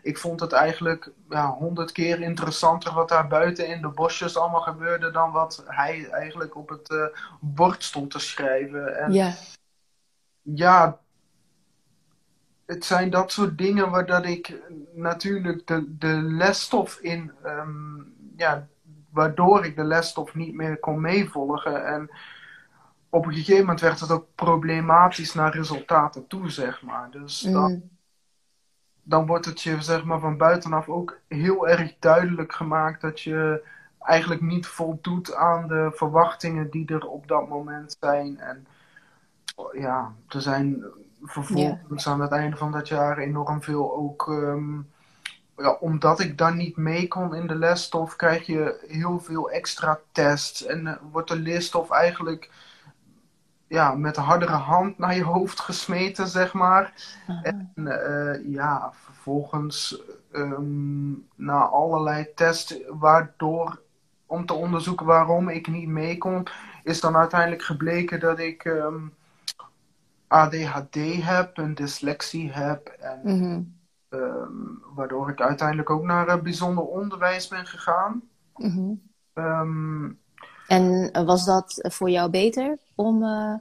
ik 0.07 0.19
vond 0.19 0.41
het 0.41 0.53
eigenlijk 0.53 1.11
honderd 1.59 1.89
ja, 1.89 1.95
keer 1.95 2.21
interessanter 2.21 2.95
wat 2.95 3.09
daar 3.09 3.27
buiten 3.27 3.69
in 3.69 3.83
de 3.83 3.89
bosjes 3.89 4.37
allemaal 4.37 4.61
gebeurde 4.61 5.11
dan 5.11 5.33
wat 5.33 5.65
hij 5.67 6.09
eigenlijk 6.11 6.57
op 6.57 6.69
het 6.69 6.91
uh, 6.91 7.05
bord 7.41 7.83
stond 7.83 8.11
te 8.11 8.19
schrijven. 8.19 8.99
En 8.99 9.13
ja. 9.13 9.35
ja, 10.43 10.99
het 12.67 12.85
zijn 12.85 13.11
dat 13.11 13.33
soort 13.33 13.59
dingen 13.59 13.91
waar 13.91 14.07
dat 14.07 14.27
ik 14.27 14.55
natuurlijk 14.93 15.67
de, 15.67 15.97
de 15.99 16.23
lesstof 16.23 16.99
in, 16.99 17.33
um, 17.45 18.15
ja, 18.37 18.69
waardoor 19.17 19.65
ik 19.65 19.77
de 19.77 19.85
lesstof 19.85 20.35
niet 20.35 20.55
meer 20.55 20.79
kon 20.79 21.01
meevolgen. 21.01 21.87
En 21.87 22.11
op 23.11 23.27
een 23.27 23.33
gegeven 23.35 23.61
moment 23.61 23.81
werd 23.81 24.01
het 24.01 24.11
ook 24.11 24.27
problematisch 24.35 25.35
naar 25.35 25.55
resultaten 25.55 26.27
toe, 26.27 26.51
zeg 26.51 26.83
maar. 26.83 27.11
Dus 27.11 27.43
Mm. 27.43 27.53
dan 27.53 27.83
dan 29.09 29.27
wordt 29.27 29.47
het 29.47 29.61
je 29.63 29.83
zeg 29.83 30.05
maar, 30.05 30.21
van 30.21 30.37
buitenaf 30.37 30.89
ook 30.89 31.19
heel 31.29 31.69
erg 31.69 31.95
duidelijk 31.99 32.53
gemaakt 32.53 33.01
dat 33.01 33.21
je 33.21 33.67
eigenlijk 33.99 34.41
niet 34.41 34.67
voldoet 34.67 35.35
aan 35.35 35.69
de 35.69 35.91
verwachtingen 35.95 36.71
die 36.71 36.87
er 36.87 37.07
op 37.07 37.29
dat 37.29 37.49
moment 37.49 37.97
zijn. 38.01 38.39
En 38.39 38.67
ja, 39.73 40.15
er 40.29 40.41
zijn 40.41 40.85
vervolgens 41.23 42.09
aan 42.09 42.21
het 42.21 42.31
einde 42.33 42.57
van 42.57 42.73
dat 42.73 42.89
jaar 42.89 43.19
enorm 43.19 43.63
veel 43.63 43.97
ook. 43.97 44.27
Um, 44.27 44.95
ja, 45.57 45.71
omdat 45.71 46.21
ik 46.21 46.39
dan 46.39 46.57
niet 46.57 46.77
mee 46.77 47.09
kon 47.09 47.35
in 47.35 47.47
de 47.47 47.55
lesstof, 47.55 48.17
krijg 48.17 48.47
je 48.47 48.85
heel 48.89 49.21
veel 49.21 49.51
extra 49.51 49.99
tests. 50.13 50.67
En 50.67 50.87
uh, 50.87 50.93
wordt 51.11 51.29
de 51.29 51.37
leerstof 51.37 51.91
eigenlijk 51.91 52.51
ja, 53.67 53.95
met 53.95 54.17
hardere 54.17 54.53
hand 54.53 54.99
naar 54.99 55.15
je 55.15 55.25
hoofd 55.25 55.61
gesmeten, 55.61 56.29
zeg 56.29 56.53
maar. 56.53 56.93
En 57.43 57.73
uh, 57.75 58.53
ja, 58.53 58.93
vervolgens 58.93 60.03
um, 60.33 61.27
na 61.35 61.59
allerlei 61.59 62.27
tests, 62.35 62.77
waardoor 62.89 63.81
om 64.27 64.47
te 64.47 64.55
onderzoeken 64.55 65.07
waarom 65.07 65.49
ik 65.49 65.69
niet 65.69 65.89
mee 65.89 66.19
kon, 66.19 66.47
is 66.83 67.01
dan 67.01 67.17
uiteindelijk 67.17 67.63
gebleken 67.63 68.21
dat 68.21 68.39
ik 68.39 68.65
um, 68.65 69.15
ADHD 70.27 70.95
heb, 71.25 71.59
een 71.59 71.75
dyslexie 71.75 72.53
heb. 72.53 72.89
En, 72.89 73.21
-hmm. 73.23 73.76
Um, 74.17 74.83
waardoor 74.95 75.29
ik 75.29 75.41
uiteindelijk 75.41 75.91
ook 75.91 76.03
naar 76.03 76.29
uh, 76.29 76.43
bijzonder 76.43 76.85
onderwijs 76.85 77.49
ben 77.49 77.67
gegaan. 77.67 78.23
Mm 78.55 78.71
-hmm. 78.71 79.03
um, 79.35 80.19
en 80.67 81.11
was 81.27 81.45
dat 81.45 81.79
voor 81.81 82.11
jou 82.11 82.31
beter 82.31 82.79
om 82.95 83.23
uh, 83.23 83.55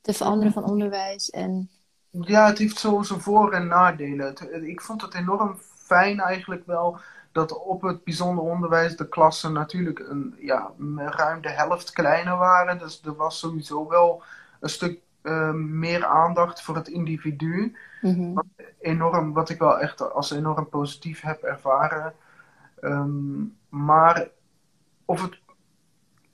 te 0.00 0.12
veranderen 0.12 0.52
van 0.52 0.64
onderwijs? 0.64 1.30
En... 1.30 1.70
Ja, 2.10 2.46
het 2.46 2.58
heeft 2.58 2.78
zo 2.78 3.02
zijn 3.02 3.20
voor- 3.20 3.52
en 3.52 3.66
nadelen. 3.66 4.26
Het, 4.26 4.48
ik 4.62 4.80
vond 4.80 5.02
het 5.02 5.14
enorm 5.14 5.56
fijn 5.74 6.20
eigenlijk 6.20 6.66
wel 6.66 6.98
dat 7.32 7.52
op 7.52 7.82
het 7.82 8.04
bijzonder 8.04 8.44
onderwijs 8.44 8.96
de 8.96 9.08
klassen 9.08 9.52
natuurlijk 9.52 9.98
een, 9.98 10.34
ja, 10.38 10.72
ruim 10.96 11.40
de 11.40 11.50
helft 11.50 11.90
kleiner 11.90 12.36
waren. 12.36 12.78
Dus 12.78 13.02
er 13.04 13.16
was 13.16 13.38
sowieso 13.38 13.88
wel 13.88 14.22
een 14.60 14.68
stuk 14.68 15.00
uh, 15.28 15.52
meer 15.52 16.04
aandacht 16.04 16.62
voor 16.62 16.76
het 16.76 16.88
individu. 16.88 17.76
Mm 18.00 18.14
-hmm. 18.14 18.34
wat, 18.34 18.44
enorm, 18.80 19.32
wat 19.32 19.50
ik 19.50 19.58
wel 19.58 19.78
echt 19.78 20.12
als 20.12 20.30
enorm 20.30 20.68
positief 20.68 21.20
heb 21.20 21.42
ervaren. 21.42 22.14
Um, 22.80 23.56
maar 23.68 24.28
of 25.04 25.22
het 25.22 25.40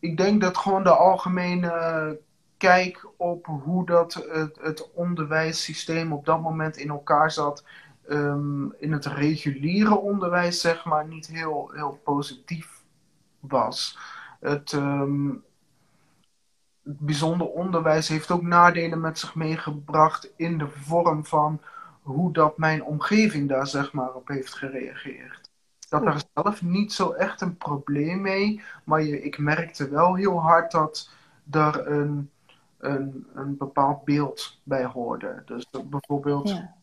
ik 0.05 0.17
denk 0.17 0.41
dat 0.41 0.57
gewoon 0.57 0.83
de 0.83 0.91
algemene 0.91 2.19
kijk 2.57 3.09
op 3.17 3.47
hoe 3.47 3.87
dat 3.87 4.15
het, 4.15 4.59
het 4.61 4.93
onderwijssysteem 4.93 6.13
op 6.13 6.25
dat 6.25 6.41
moment 6.41 6.77
in 6.77 6.89
elkaar 6.89 7.31
zat, 7.31 7.65
um, 8.09 8.75
in 8.79 8.93
het 8.93 9.07
reguliere 9.07 9.97
onderwijs, 9.97 10.61
zeg 10.61 10.85
maar, 10.85 11.07
niet 11.07 11.27
heel, 11.27 11.71
heel 11.75 12.01
positief 12.05 12.83
was. 13.41 13.99
Het, 14.41 14.73
um, 14.73 15.45
het 16.85 16.99
bijzonder 16.99 17.47
onderwijs 17.47 18.09
heeft 18.09 18.31
ook 18.31 18.43
nadelen 18.43 19.01
met 19.01 19.19
zich 19.19 19.35
meegebracht 19.35 20.33
in 20.37 20.59
de 20.59 20.69
vorm 20.69 21.25
van 21.25 21.61
hoe 22.03 22.33
dat 22.33 22.59
mijn 22.59 22.85
omgeving 22.85 23.49
daar, 23.49 23.67
zeg 23.67 23.93
maar, 23.93 24.15
op 24.15 24.29
heeft 24.29 24.55
gereageerd 24.55 25.45
dat 26.01 26.15
er 26.15 26.23
zelf 26.35 26.63
niet 26.63 26.93
zo 26.93 27.13
echt 27.13 27.41
een 27.41 27.57
probleem 27.57 28.21
mee. 28.21 28.63
Maar 28.85 29.03
je, 29.03 29.23
ik 29.23 29.39
merkte 29.39 29.89
wel 29.89 30.15
heel 30.15 30.41
hard 30.41 30.73
dat 30.73 31.11
er 31.51 31.87
een, 31.87 32.31
een, 32.79 33.27
een 33.35 33.57
bepaald 33.57 34.05
beeld 34.05 34.61
bij 34.63 34.85
hoorde. 34.85 35.43
Dus 35.47 35.71
bijvoorbeeld 35.85 36.49
ja. 36.49 36.75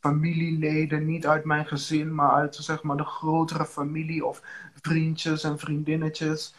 familieleden, 0.00 1.06
niet 1.06 1.26
uit 1.26 1.44
mijn 1.44 1.66
gezin, 1.66 2.14
maar 2.14 2.30
uit 2.30 2.54
zeg 2.54 2.82
maar, 2.82 2.96
de 2.96 3.04
grotere 3.04 3.64
familie 3.64 4.26
of 4.26 4.42
vriendjes 4.80 5.44
en 5.44 5.58
vriendinnetjes. 5.58 6.54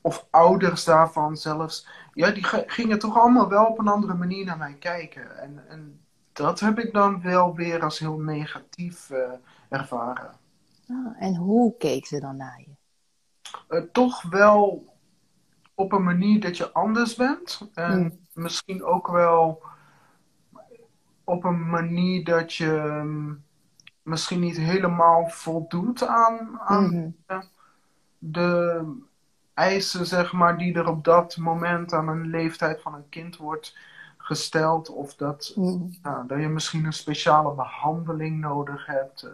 Of 0.00 0.26
ouders 0.30 0.84
daarvan 0.84 1.36
zelfs. 1.36 1.88
Ja, 2.12 2.30
die 2.30 2.44
gingen 2.66 2.98
toch 2.98 3.18
allemaal 3.18 3.48
wel 3.48 3.64
op 3.66 3.78
een 3.78 3.88
andere 3.88 4.14
manier 4.14 4.44
naar 4.44 4.58
mij 4.58 4.74
kijken. 4.74 5.38
En, 5.38 5.68
en 5.68 6.00
dat 6.32 6.60
heb 6.60 6.78
ik 6.78 6.92
dan 6.92 7.22
wel 7.22 7.54
weer 7.54 7.82
als 7.82 7.98
heel 7.98 8.18
negatief 8.18 9.10
uh, 9.10 9.18
ervaren. 9.68 10.30
Ah, 10.88 11.22
en 11.22 11.36
hoe 11.36 11.76
keek 11.76 12.06
ze 12.06 12.20
dan 12.20 12.36
naar 12.36 12.60
je? 12.66 12.76
Uh, 13.68 13.82
toch 13.92 14.22
wel 14.22 14.84
op 15.74 15.92
een 15.92 16.04
manier 16.04 16.40
dat 16.40 16.56
je 16.56 16.72
anders 16.72 17.14
bent. 17.14 17.70
En 17.74 18.00
Mm. 18.00 18.18
misschien 18.32 18.84
ook 18.84 19.06
wel 19.06 19.62
op 21.24 21.44
een 21.44 21.68
manier 21.68 22.24
dat 22.24 22.54
je 22.54 22.70
um, 22.70 23.44
misschien 24.02 24.40
niet 24.40 24.56
helemaal 24.56 25.28
voldoet 25.28 26.06
aan, 26.06 26.60
aan 26.60 27.14
de, 27.26 27.44
de 28.18 28.84
eisen, 29.60 30.06
zeg 30.06 30.32
maar, 30.32 30.58
die 30.58 30.74
er 30.74 30.88
op 30.88 31.04
dat 31.04 31.36
moment 31.36 31.92
aan 31.92 32.08
een 32.08 32.26
leeftijd 32.26 32.80
van 32.82 32.94
een 32.94 33.08
kind 33.08 33.36
wordt 33.36 33.76
gesteld. 34.16 34.90
Of 34.90 35.14
dat, 35.14 35.52
Mm. 35.54 35.98
nou, 36.02 36.26
dat 36.26 36.40
je 36.40 36.48
misschien 36.48 36.84
een 36.84 36.92
speciale 36.92 37.54
behandeling 37.54 38.40
nodig 38.40 38.86
hebt. 38.86 39.22
Uh, 39.24 39.30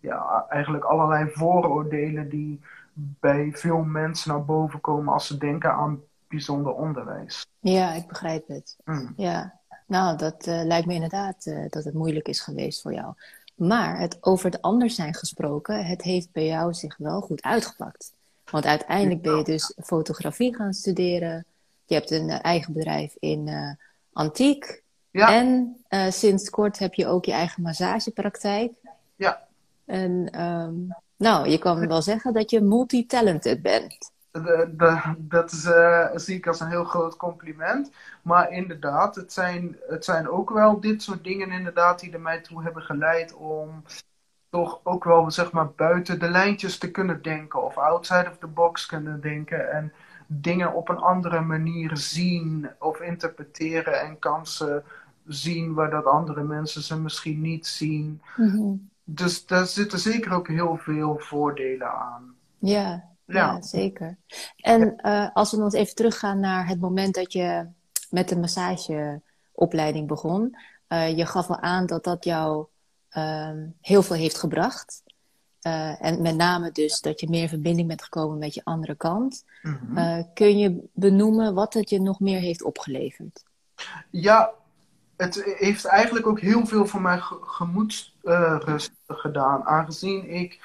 ja, 0.00 0.46
eigenlijk 0.48 0.84
allerlei 0.84 1.30
vooroordelen 1.30 2.28
die 2.28 2.60
bij 2.94 3.50
veel 3.52 3.82
mensen 3.82 4.30
naar 4.30 4.44
boven 4.44 4.80
komen 4.80 5.12
als 5.12 5.26
ze 5.26 5.38
denken 5.38 5.72
aan 5.72 6.00
bijzonder 6.28 6.72
onderwijs. 6.74 7.46
Ja, 7.60 7.92
ik 7.92 8.06
begrijp 8.06 8.48
het. 8.48 8.76
Mm. 8.84 9.12
Ja, 9.16 9.58
nou, 9.86 10.16
dat 10.16 10.46
uh, 10.46 10.64
lijkt 10.64 10.86
me 10.86 10.94
inderdaad 10.94 11.46
uh, 11.46 11.68
dat 11.68 11.84
het 11.84 11.94
moeilijk 11.94 12.28
is 12.28 12.40
geweest 12.40 12.82
voor 12.82 12.92
jou. 12.92 13.14
Maar 13.54 13.98
het 13.98 14.18
over 14.20 14.50
het 14.50 14.62
anders 14.62 14.94
zijn 14.94 15.14
gesproken, 15.14 15.84
het 15.84 16.02
heeft 16.02 16.32
bij 16.32 16.46
jou 16.46 16.74
zich 16.74 16.96
wel 16.96 17.20
goed 17.20 17.42
uitgepakt. 17.42 18.14
Want 18.50 18.66
uiteindelijk 18.66 19.22
ben 19.22 19.36
je 19.36 19.44
dus 19.44 19.74
fotografie 19.84 20.56
gaan 20.56 20.72
studeren. 20.72 21.44
Je 21.84 21.94
hebt 21.94 22.10
een 22.10 22.28
uh, 22.28 22.44
eigen 22.44 22.72
bedrijf 22.72 23.14
in 23.18 23.46
uh, 23.46 23.70
Antiek. 24.12 24.82
Ja. 25.10 25.32
En 25.32 25.76
uh, 25.90 26.10
sinds 26.10 26.50
kort 26.50 26.78
heb 26.78 26.94
je 26.94 27.06
ook 27.06 27.24
je 27.24 27.32
eigen 27.32 27.62
massagepraktijk. 27.62 28.72
Ja. 29.16 29.46
En 29.84 30.42
um, 30.42 30.96
nou, 31.16 31.48
je 31.48 31.58
kan 31.58 31.88
wel 31.88 32.02
zeggen 32.02 32.32
dat 32.32 32.50
je 32.50 32.60
multitalented 32.60 33.62
bent. 33.62 34.10
De, 34.30 34.74
de, 34.76 35.14
dat 35.18 35.52
is, 35.52 35.64
uh, 35.64 36.08
zie 36.14 36.36
ik 36.36 36.46
als 36.46 36.60
een 36.60 36.68
heel 36.68 36.84
groot 36.84 37.16
compliment. 37.16 37.90
Maar 38.22 38.50
inderdaad, 38.52 39.14
het 39.14 39.32
zijn, 39.32 39.76
het 39.88 40.04
zijn 40.04 40.28
ook 40.28 40.50
wel 40.50 40.80
dit 40.80 41.02
soort 41.02 41.24
dingen 41.24 41.50
inderdaad 41.50 42.00
die 42.00 42.12
er 42.12 42.20
mij 42.20 42.40
toe 42.40 42.62
hebben 42.62 42.82
geleid 42.82 43.34
om 43.34 43.82
toch 44.50 44.80
ook 44.82 45.04
wel 45.04 45.30
zeg 45.30 45.52
maar 45.52 45.70
buiten 45.70 46.18
de 46.18 46.30
lijntjes 46.30 46.78
te 46.78 46.90
kunnen 46.90 47.22
denken 47.22 47.64
of 47.64 47.78
outside 47.78 48.28
of 48.30 48.38
the 48.38 48.46
box 48.46 48.86
kunnen 48.86 49.20
denken 49.20 49.72
en 49.72 49.92
dingen 50.26 50.74
op 50.74 50.88
een 50.88 50.98
andere 50.98 51.40
manier 51.40 51.96
zien 51.96 52.70
of 52.78 53.00
interpreteren 53.00 54.00
en 54.00 54.18
kansen 54.18 54.84
zien 55.26 55.74
waar 55.74 55.90
dat 55.90 56.04
andere 56.04 56.42
mensen 56.42 56.82
ze 56.82 57.00
misschien 57.00 57.40
niet 57.40 57.66
zien. 57.66 58.22
Mm 58.36 58.48
-hmm. 58.48 58.90
Dus 59.04 59.46
daar 59.46 59.66
zitten 59.66 59.98
zeker 59.98 60.32
ook 60.32 60.48
heel 60.48 60.76
veel 60.76 61.18
voordelen 61.18 61.92
aan. 61.92 62.34
Ja, 62.58 63.04
ja. 63.24 63.62
zeker. 63.62 64.16
En 64.56 64.94
uh, 65.02 65.28
als 65.32 65.50
we 65.50 65.56
nog 65.56 65.74
even 65.74 65.94
teruggaan 65.94 66.40
naar 66.40 66.68
het 66.68 66.80
moment 66.80 67.14
dat 67.14 67.32
je 67.32 67.66
met 68.10 68.28
de 68.28 68.38
massageopleiding 68.38 70.06
begon. 70.06 70.56
Uh, 70.88 71.16
je 71.16 71.26
gaf 71.26 71.48
al 71.48 71.60
aan 71.60 71.86
dat 71.86 72.04
dat 72.04 72.24
jou 72.24 72.66
uh, 73.12 73.50
heel 73.80 74.02
veel 74.02 74.16
heeft 74.16 74.38
gebracht. 74.38 75.02
Uh, 75.62 76.04
en 76.04 76.22
met 76.22 76.36
name 76.36 76.72
dus 76.72 77.00
dat 77.00 77.20
je 77.20 77.28
meer 77.28 77.42
in 77.42 77.48
verbinding 77.48 77.88
bent 77.88 78.02
gekomen 78.02 78.38
met 78.38 78.54
je 78.54 78.64
andere 78.64 78.94
kant. 78.94 79.44
Mm 79.62 79.80
-hmm. 79.94 80.28
kun 80.34 80.58
je 80.58 80.88
benoemen 80.92 81.54
wat 81.54 81.74
het 81.74 81.90
je 81.90 82.00
nog 82.00 82.20
meer 82.20 82.40
heeft 82.40 82.62
opgeleverd? 82.62 83.44
Ja, 84.10 84.52
het 85.16 85.44
heeft 85.58 85.84
eigenlijk 85.84 86.26
ook 86.26 86.40
heel 86.40 86.66
veel 86.66 86.86
voor 86.86 87.00
mijn 87.00 87.22
gemoedsrust 87.42 88.92
gedaan. 89.06 89.64
Aangezien 89.64 90.30
ik 90.30 90.60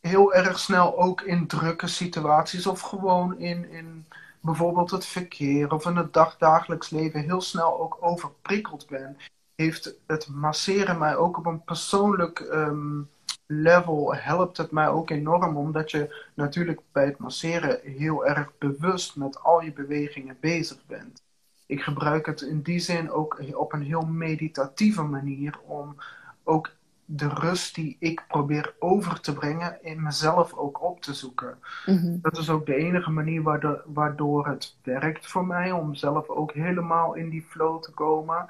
heel 0.00 0.34
erg 0.34 0.58
snel 0.58 0.98
ook 0.98 1.20
in 1.20 1.46
drukke 1.46 1.86
situaties 1.86 2.66
of 2.66 2.80
gewoon 2.80 3.38
in, 3.38 3.70
in 3.70 4.06
bijvoorbeeld 4.40 4.90
het 4.90 5.06
verkeer 5.06 5.72
of 5.72 5.86
in 5.86 5.96
het 5.96 6.12
dagdagelijks 6.12 6.90
leven 6.90 7.20
heel 7.20 7.40
snel 7.40 7.80
ook 7.80 7.96
overprikkeld 8.00 8.86
ben, 8.86 9.16
heeft 9.56 9.94
het 10.06 10.28
masseren 10.28 10.98
mij 10.98 11.16
ook 11.16 11.38
op 11.38 11.46
een 11.46 11.64
persoonlijk 11.64 12.40
um, 12.40 13.08
level 13.46 14.14
helpt 14.14 14.56
het 14.56 14.70
mij 14.70 14.88
ook 14.88 15.10
enorm, 15.10 15.56
omdat 15.56 15.90
je 15.90 16.28
natuurlijk 16.34 16.80
bij 16.92 17.04
het 17.04 17.18
masseren 17.18 17.80
heel 17.82 18.26
erg 18.26 18.50
bewust 18.58 19.16
met 19.16 19.42
al 19.42 19.62
je 19.62 19.72
bewegingen 19.72 20.36
bezig 20.40 20.86
bent. 20.86 21.22
Ik 21.66 21.80
gebruik 21.80 22.26
het 22.26 22.40
in 22.40 22.62
die 22.62 22.78
zin 22.78 23.10
ook 23.10 23.40
op 23.52 23.72
een 23.72 23.82
heel 23.82 24.06
meditatieve 24.06 25.02
manier 25.02 25.58
om 25.66 25.96
ook 26.42 26.70
de 27.04 27.28
rust 27.28 27.74
die 27.74 27.96
ik 27.98 28.24
probeer 28.28 28.74
over 28.78 29.20
te 29.20 29.32
brengen 29.32 29.78
in 29.82 30.02
mezelf 30.02 30.54
ook 30.54 30.82
op 30.82 31.00
te 31.00 31.14
zoeken. 31.14 31.58
Mm-hmm. 31.86 32.18
Dat 32.22 32.38
is 32.38 32.50
ook 32.50 32.66
de 32.66 32.74
enige 32.74 33.10
manier 33.10 33.42
waardoor, 33.42 33.82
waardoor 33.86 34.46
het 34.46 34.76
werkt 34.82 35.26
voor 35.26 35.46
mij, 35.46 35.72
om 35.72 35.94
zelf 35.94 36.28
ook 36.28 36.52
helemaal 36.52 37.14
in 37.14 37.28
die 37.28 37.46
flow 37.48 37.82
te 37.82 37.90
komen. 37.90 38.46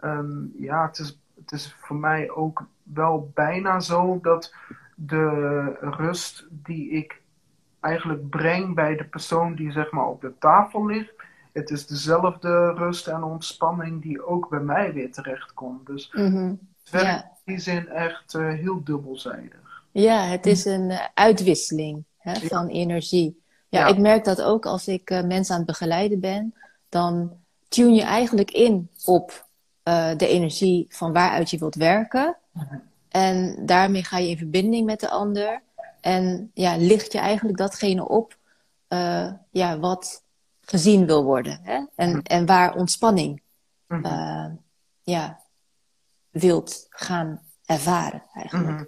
Um, 0.00 0.52
ja, 0.58 0.86
het 0.86 0.98
is, 0.98 1.18
het 1.34 1.52
is 1.52 1.76
voor 1.80 1.96
mij 1.96 2.30
ook 2.30 2.66
wel 2.82 3.30
bijna 3.34 3.80
zo 3.80 4.18
dat 4.22 4.54
de 4.94 5.62
rust 5.80 6.46
die 6.50 6.90
ik 6.90 7.22
eigenlijk 7.80 8.28
breng 8.28 8.74
bij 8.74 8.96
de 8.96 9.04
persoon 9.04 9.54
die 9.54 9.72
zeg 9.72 9.90
maar 9.90 10.06
op 10.06 10.20
de 10.20 10.32
tafel 10.38 10.86
ligt, 10.86 11.12
het 11.52 11.70
is 11.70 11.86
dezelfde 11.86 12.72
rust 12.72 13.06
en 13.06 13.22
ontspanning 13.22 14.02
die 14.02 14.26
ook 14.26 14.48
bij 14.48 14.60
mij 14.60 14.92
weer 14.92 15.12
terechtkomt. 15.12 15.86
Dus 15.86 16.12
mm-hmm. 16.12 16.58
het 16.82 16.90
werkt 16.90 17.06
yeah. 17.06 17.22
in 17.44 17.52
die 17.52 17.58
zin 17.58 17.88
echt 17.88 18.34
uh, 18.34 18.48
heel 18.48 18.84
dubbelzijdig. 18.84 19.82
Ja, 19.90 20.22
het 20.22 20.46
is 20.46 20.64
een 20.64 20.90
uh, 20.90 21.00
uitwisseling 21.14 22.04
hè, 22.18 22.32
ja. 22.32 22.38
van 22.38 22.66
energie. 22.66 23.42
Ja, 23.68 23.80
ja, 23.80 23.86
ik 23.86 23.98
merk 23.98 24.24
dat 24.24 24.42
ook 24.42 24.66
als 24.66 24.88
ik 24.88 25.10
uh, 25.10 25.22
mensen 25.22 25.52
aan 25.52 25.60
het 25.60 25.70
begeleiden 25.70 26.20
ben. 26.20 26.54
Dan 26.88 27.32
tune 27.68 27.94
je 27.94 28.02
eigenlijk 28.02 28.50
in 28.50 28.90
op 29.04 29.45
de 30.16 30.26
energie 30.28 30.86
van 30.88 31.12
waaruit 31.12 31.50
je 31.50 31.58
wilt 31.58 31.74
werken. 31.74 32.36
Mm-hmm. 32.52 32.82
En 33.08 33.66
daarmee 33.66 34.04
ga 34.04 34.18
je 34.18 34.28
in 34.28 34.38
verbinding 34.38 34.86
met 34.86 35.00
de 35.00 35.08
ander. 35.10 35.62
En 36.00 36.50
ja, 36.54 36.76
licht 36.76 37.12
je 37.12 37.18
eigenlijk 37.18 37.58
datgene 37.58 38.08
op 38.08 38.36
ja, 39.50 39.78
wat 39.78 40.22
gezien 40.60 41.06
wil 41.06 41.24
worden. 41.24 41.60
Hè? 41.62 41.84
En, 41.94 42.08
Mhm. 42.10 42.20
en 42.22 42.46
waar 42.46 42.74
ontspanning 42.74 43.42
Mhm. 43.88 44.06
uh, 44.06 44.46
ja, 45.02 45.40
wilt 46.30 46.86
gaan 46.90 47.40
ervaren 47.66 48.22
eigenlijk. 48.32 48.70
Mhm. 48.70 48.84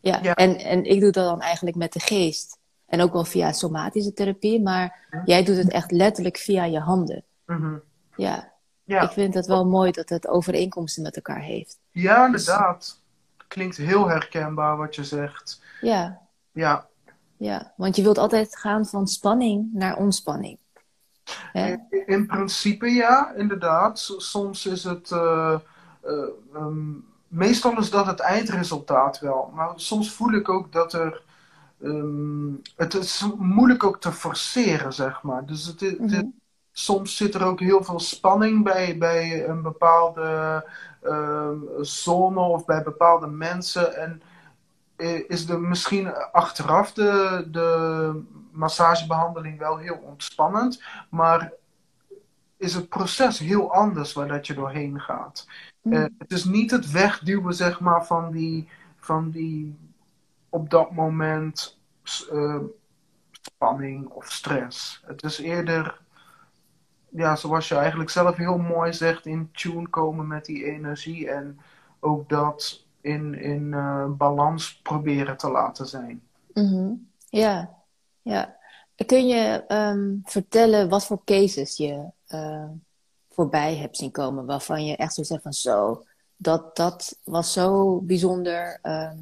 Ja, 0.00 0.18
Ja. 0.22 0.34
En, 0.34 0.56
en 0.58 0.84
ik 0.84 1.00
doe 1.00 1.10
dat 1.10 1.24
dan 1.28 1.40
eigenlijk 1.40 1.76
met 1.76 1.92
de 1.92 2.00
geest. 2.00 2.58
En 2.86 3.00
ook 3.00 3.12
wel 3.12 3.24
via 3.24 3.52
somatische 3.52 4.12
therapie. 4.12 4.62
Maar 4.62 5.06
jij 5.24 5.44
doet 5.44 5.56
het 5.56 5.70
echt 5.70 5.90
letterlijk 5.90 6.36
via 6.36 6.64
je 6.64 6.78
handen. 6.78 7.24
Mhm. 7.46 7.76
Ja, 8.16 8.51
Ja. 8.84 9.02
ik 9.02 9.10
vind 9.10 9.34
het 9.34 9.46
wel 9.46 9.66
mooi 9.66 9.90
dat 9.90 10.08
het 10.08 10.28
overeenkomsten 10.28 11.02
met 11.02 11.16
elkaar 11.16 11.40
heeft. 11.40 11.78
ja, 11.90 12.26
inderdaad. 12.26 13.00
Klinkt 13.48 13.76
heel 13.76 14.08
herkenbaar 14.08 14.76
wat 14.76 14.94
je 14.94 15.04
zegt. 15.04 15.60
Ja, 15.80 16.20
Ja, 16.52 16.86
ja. 17.36 17.72
Want 17.76 17.96
je 17.96 18.02
wilt 18.02 18.18
altijd 18.18 18.56
gaan 18.58 18.86
van 18.86 19.06
spanning 19.06 19.68
naar 19.72 19.96
ontspanning. 19.96 20.58
In, 21.52 21.86
in 22.06 22.26
principe 22.26 22.86
ja, 22.86 23.32
inderdaad. 23.36 23.98
Soms 24.18 24.66
is 24.66 24.84
het. 24.84 25.10
eh, 25.10 25.54
eh, 26.02 26.28
ehm, 26.54 26.90
meestal 27.28 27.78
is 27.78 27.90
dat 27.90 28.06
het 28.06 28.20
eindresultaat 28.20 29.18
wel. 29.20 29.50
Maar 29.54 29.72
soms 29.76 30.12
voel 30.12 30.32
ik 30.32 30.48
ook 30.48 30.72
dat 30.72 30.92
er. 30.92 31.22
ehm, 31.82 32.52
het 32.76 32.94
is 32.94 33.26
moeilijk 33.38 33.84
ook 33.84 34.00
te 34.00 34.12
forceren, 34.12 34.92
zeg 34.92 35.22
maar. 35.22 35.46
Dus 35.46 35.66
het, 35.66 35.80
het 35.80 35.98
Mhm. 36.00 36.26
Soms 36.72 37.16
zit 37.16 37.34
er 37.34 37.44
ook 37.44 37.60
heel 37.60 37.84
veel 37.84 38.00
spanning 38.00 38.64
bij, 38.64 38.98
bij 38.98 39.48
een 39.48 39.62
bepaalde 39.62 40.64
ehm, 41.02 41.58
zone 41.80 42.40
of 42.40 42.64
bij 42.64 42.82
bepaalde 42.82 43.26
mensen. 43.26 43.96
En 43.96 44.22
eh, 44.96 45.28
is 45.28 45.48
er 45.48 45.60
misschien 45.60 46.14
achteraf 46.32 46.92
de, 46.92 47.44
de 47.50 48.22
massagebehandeling 48.50 49.58
wel 49.58 49.76
heel 49.76 50.00
ontspannend, 50.02 50.82
maar 51.10 51.52
is 52.56 52.74
het 52.74 52.88
proces 52.88 53.38
heel 53.38 53.72
anders 53.72 54.12
waar 54.12 54.28
dat 54.28 54.46
je 54.46 54.54
doorheen 54.54 55.00
gaat. 55.00 55.46
Mhm. 55.82 55.96
Eh, 55.96 56.04
het 56.18 56.30
is 56.30 56.44
niet 56.44 56.70
het 56.70 56.90
wegduwen 56.90 57.54
zeg 57.54 57.80
maar, 57.80 58.06
van, 58.06 58.30
die, 58.30 58.68
van 58.96 59.30
die 59.30 59.76
op 60.48 60.70
dat 60.70 60.92
moment 60.92 61.78
eh, 62.32 62.58
spanning 63.30 64.06
of 64.06 64.32
stress. 64.32 65.02
Het 65.06 65.22
is 65.22 65.38
eerder, 65.38 66.00
ja, 67.12 67.36
zoals 67.36 67.68
je 67.68 67.74
eigenlijk 67.74 68.10
zelf 68.10 68.36
heel 68.36 68.58
mooi 68.58 68.92
zegt, 68.92 69.26
in 69.26 69.50
tune 69.52 69.88
komen 69.88 70.26
met 70.26 70.44
die 70.44 70.64
energie 70.64 71.30
en 71.30 71.60
ook 72.00 72.28
dat 72.28 72.84
in, 73.00 73.34
in 73.34 73.74
eh, 73.74 74.06
balans 74.10 74.80
proberen 74.82 75.36
te 75.36 75.50
laten 75.50 75.86
zijn. 75.86 76.22
Mhm. 76.54 76.92
Ja, 77.28 77.74
ja. 78.22 78.56
Kun 79.06 79.26
je 79.26 79.64
ehm, 79.66 80.16
vertellen 80.24 80.88
wat 80.88 81.06
voor 81.06 81.24
cases 81.24 81.76
je 81.76 82.04
eh, 82.26 82.68
voorbij 83.30 83.76
hebt 83.76 83.96
zien 83.96 84.10
komen, 84.10 84.46
waarvan 84.46 84.84
je 84.84 84.96
echt 84.96 85.14
zo 85.14 85.22
zegt 85.22 85.42
van 85.42 85.52
zo, 85.52 86.04
dat, 86.36 86.76
dat 86.76 87.18
was 87.24 87.52
zo 87.52 88.00
bijzonder, 88.00 88.78
ehm, 88.82 89.16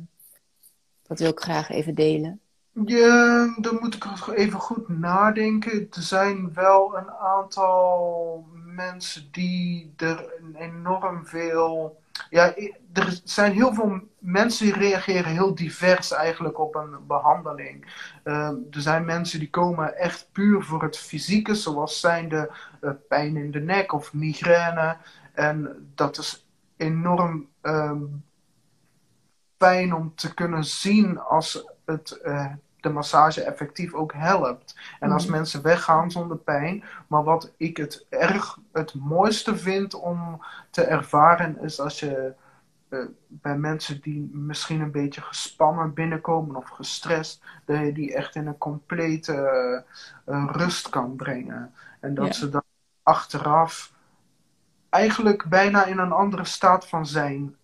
dat 1.03 1.19
wil 1.19 1.31
ik 1.31 1.41
graag 1.41 1.71
even 1.71 1.95
delen. 1.95 2.41
Ja, 2.73 3.55
dan 3.61 3.79
moet 3.81 3.95
ik 3.95 4.27
even 4.35 4.61
goed 4.61 4.89
nadenken. 4.89 5.87
Er 5.91 6.03
zijn 6.03 6.53
wel 6.55 6.97
een 6.97 7.11
aantal 7.11 8.47
mensen 8.53 9.29
die 9.33 9.93
er 9.97 10.33
enorm 10.55 11.27
veel. 11.27 12.01
Ja, 12.31 12.55
er 12.93 13.21
zijn 13.25 13.53
heel 13.53 13.75
veel 13.75 14.01
mensen 14.19 14.65
die 14.65 14.75
reageren 14.75 15.33
heel 15.33 15.55
divers 15.55 16.11
eigenlijk 16.11 16.59
op 16.59 16.75
een 16.75 17.07
behandeling. 17.07 17.87
Eh, 18.25 18.49
er 18.49 18.81
zijn 18.81 19.05
mensen 19.05 19.39
die 19.39 19.51
komen 19.51 19.97
echt 19.97 20.29
puur 20.33 20.63
voor 20.63 20.83
het 20.83 20.99
fysieke, 20.99 21.55
zoals 21.55 22.01
zijnde 22.01 22.51
eh, 22.81 22.91
pijn 23.09 23.37
in 23.37 23.51
de 23.51 23.61
nek 23.61 23.93
of 23.93 24.13
migraine. 24.13 24.97
En 25.33 25.91
dat 25.95 26.19
is 26.19 26.47
enorm 26.77 27.49
ehm, 27.61 28.05
fijn 29.59 29.95
om 29.95 30.15
te 30.15 30.35
kunnen 30.35 30.65
zien 30.65 31.19
als 31.19 31.65
het 31.91 32.11
eh, 32.21 32.47
de 32.81 32.89
massage 32.91 33.43
effectief 33.43 33.95
ook 33.95 34.13
helpt. 34.13 34.79
En 35.01 35.11
als 35.11 35.27
Mhm. 35.27 35.33
mensen 35.37 35.63
weggaan 35.63 36.11
zonder 36.11 36.37
pijn. 36.37 36.85
Maar 37.07 37.25
wat 37.25 37.53
ik 37.57 37.77
het 37.77 38.07
erg 38.09 38.59
het 38.73 38.95
mooiste 38.95 39.57
vind 39.57 39.95
om 39.95 40.45
te 40.71 40.83
ervaren 40.85 41.61
is 41.63 41.81
als 41.81 42.01
je 42.01 42.35
eh, 42.89 42.99
bij 43.29 43.59
mensen 43.59 44.01
die 44.01 44.31
misschien 44.33 44.81
een 44.81 44.91
beetje 44.91 45.21
gespannen 45.21 45.95
binnenkomen 45.95 46.57
of 46.57 46.69
gestrest, 46.69 47.43
dat 47.65 47.79
je 47.79 47.93
die 47.93 48.15
echt 48.15 48.35
in 48.35 48.47
een 48.47 48.59
complete 48.59 49.35
eh, 50.27 50.49
rust 50.53 50.89
kan 50.89 51.17
brengen. 51.17 51.75
En 52.01 52.15
dat 52.15 52.35
ze 52.37 52.49
dan 52.49 52.63
achteraf 53.03 53.93
eigenlijk 54.89 55.45
bijna 55.49 55.85
in 55.85 55.99
een 55.99 56.13
andere 56.13 56.45
staat 56.45 56.89
van 56.89 57.07
zijn 57.07 57.57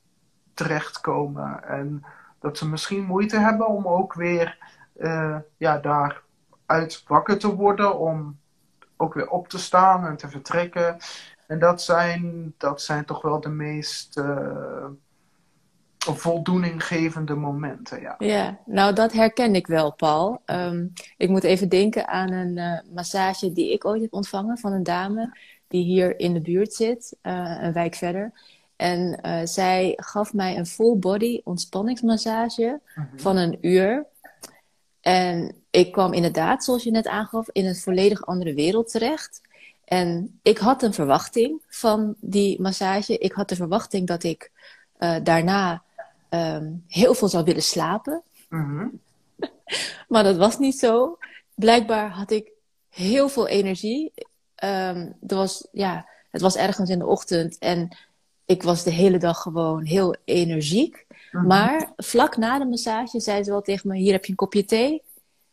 terechtkomen. 0.54 1.64
En 1.64 2.04
dat 2.46 2.58
ze 2.58 2.68
misschien 2.68 3.04
moeite 3.04 3.38
hebben 3.38 3.68
om 3.68 3.86
ook 3.86 4.14
weer 4.14 4.58
eh, 4.96 5.36
ja, 5.56 5.78
daaruit 5.78 7.02
wakker 7.06 7.38
te 7.38 7.54
worden, 7.54 7.98
om 7.98 8.38
ook 8.96 9.14
weer 9.14 9.28
op 9.28 9.48
te 9.48 9.58
staan 9.58 10.06
en 10.06 10.16
te 10.16 10.28
vertrekken. 10.28 10.96
En 11.46 11.58
dat 11.58 11.82
zijn, 11.82 12.54
dat 12.58 12.82
zijn 12.82 13.04
toch 13.04 13.22
wel 13.22 13.40
de 13.40 13.48
meest 13.48 14.16
eh 14.16 14.86
voldoeninggevende 15.98 17.34
momenten. 17.34 18.00
Ja. 18.00 18.14
Ja, 18.18 18.58
nou 18.64 18.94
dat 18.94 19.12
herken 19.12 19.54
ik 19.54 19.66
wel, 19.66 19.92
Paul. 19.92 20.42
Ehm, 20.44 20.86
ik 21.16 21.28
moet 21.28 21.44
even 21.44 21.68
denken 21.68 22.08
aan 22.08 22.32
een 22.32 22.58
eh, 22.58 22.94
massage 22.94 23.52
die 23.52 23.72
ik 23.72 23.84
ooit 23.84 24.00
heb 24.02 24.12
ontvangen 24.12 24.58
van 24.58 24.72
een 24.72 24.82
dame 24.82 25.38
die 25.68 25.84
hier 25.84 26.18
in 26.18 26.34
de 26.34 26.40
buurt 26.40 26.72
zit, 26.72 27.16
een 27.22 27.72
wijk 27.72 27.94
verder. 27.94 28.32
En 28.76 29.20
eh, 29.20 29.40
zij 29.44 29.92
gaf 29.96 30.32
mij 30.32 30.56
een 30.56 30.66
full 30.66 30.96
body 30.96 31.40
ontspanningsmassage 31.44 32.80
Mhm. 32.94 33.18
van 33.18 33.36
een 33.36 33.58
uur. 33.60 34.06
En 35.00 35.54
ik 35.70 35.92
kwam 35.92 36.12
inderdaad, 36.12 36.64
zoals 36.64 36.82
je 36.82 36.90
net 36.90 37.06
aangaf, 37.06 37.48
in 37.52 37.66
een 37.66 37.76
volledig 37.76 38.26
andere 38.26 38.54
wereld 38.54 38.90
terecht. 38.90 39.40
En 39.84 40.38
ik 40.42 40.58
had 40.58 40.82
een 40.82 40.92
verwachting 40.94 41.62
van 41.68 42.14
die 42.20 42.60
massage. 42.60 43.18
Ik 43.18 43.32
had 43.32 43.48
de 43.48 43.56
verwachting 43.56 44.06
dat 44.06 44.22
ik 44.22 44.50
uh, 44.98 45.16
daarna 45.22 45.82
um, 46.30 46.84
heel 46.88 47.14
veel 47.14 47.28
zou 47.28 47.44
willen 47.44 47.62
slapen. 47.62 48.22
Mm 48.48 49.00
maar 50.08 50.22
dat 50.24 50.36
was 50.36 50.58
niet 50.58 50.78
zo. 50.78 51.18
Blijkbaar 51.54 52.10
had 52.10 52.30
ik 52.30 52.50
heel 52.88 53.28
veel 53.28 53.46
energie. 53.46 54.12
Um, 54.64 55.16
er 55.26 55.36
was, 55.36 55.66
ja, 55.72 56.08
het 56.30 56.40
was 56.40 56.56
ergens 56.56 56.90
in 56.90 56.98
de 56.98 57.06
ochtend 57.06 57.58
en 57.58 57.96
ik 58.46 58.62
was 58.62 58.84
de 58.84 58.90
hele 58.90 59.18
dag 59.18 59.42
gewoon 59.42 59.84
heel 59.84 60.16
energiek. 60.24 61.06
Mhm. 61.32 61.46
Maar 61.46 61.92
vlak 61.96 62.36
na 62.36 62.58
de 62.58 62.66
massage 62.66 63.20
zei 63.20 63.44
ze 63.44 63.50
wel 63.50 63.62
tegen 63.62 63.88
me: 63.88 63.96
Hier 63.96 64.12
heb 64.12 64.24
je 64.24 64.30
een 64.30 64.36
kopje 64.36 64.64
thee. 64.64 65.02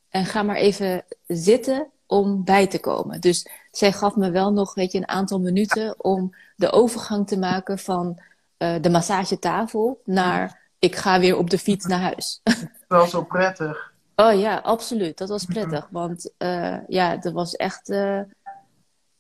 En 0.10 0.26
ga 0.26 0.44
maar 0.44 0.56
even 0.56 1.04
zitten 1.28 1.88
om 2.06 2.44
bij 2.44 2.68
te 2.68 2.80
komen. 2.80 3.22
Dus 3.22 3.48
zij 3.72 3.92
gaf 3.92 4.16
me 4.16 4.32
wel 4.32 4.54
nog 4.54 4.74
weet 4.74 4.92
je, 4.92 4.98
een 4.98 5.08
aantal 5.08 5.40
minuten 5.40 6.04
om 6.04 6.36
de 6.56 6.72
overgang 6.72 7.28
te 7.28 7.38
maken 7.38 7.80
van 7.80 8.20
uh, 8.58 8.76
de 8.82 8.90
massagetafel 8.90 10.02
naar 10.06 10.62
ik 10.80 10.96
ga 10.96 11.20
weer 11.20 11.38
op 11.38 11.50
de 11.50 11.58
fiets 11.58 11.86
naar 11.86 12.00
huis. 12.00 12.42
Wel 12.88 13.08
zo 13.08 13.24
prettig. 13.24 13.94
Oh 14.16 14.40
ja, 14.40 14.58
absoluut. 14.58 15.18
Dat 15.18 15.30
was 15.30 15.46
prettig. 15.46 15.88
Want 15.92 16.32
uh, 16.38 16.78
ja, 16.88 17.18
dat 17.18 17.34
was 17.34 17.56
echt. 17.56 17.90
Uh, 17.90 18.22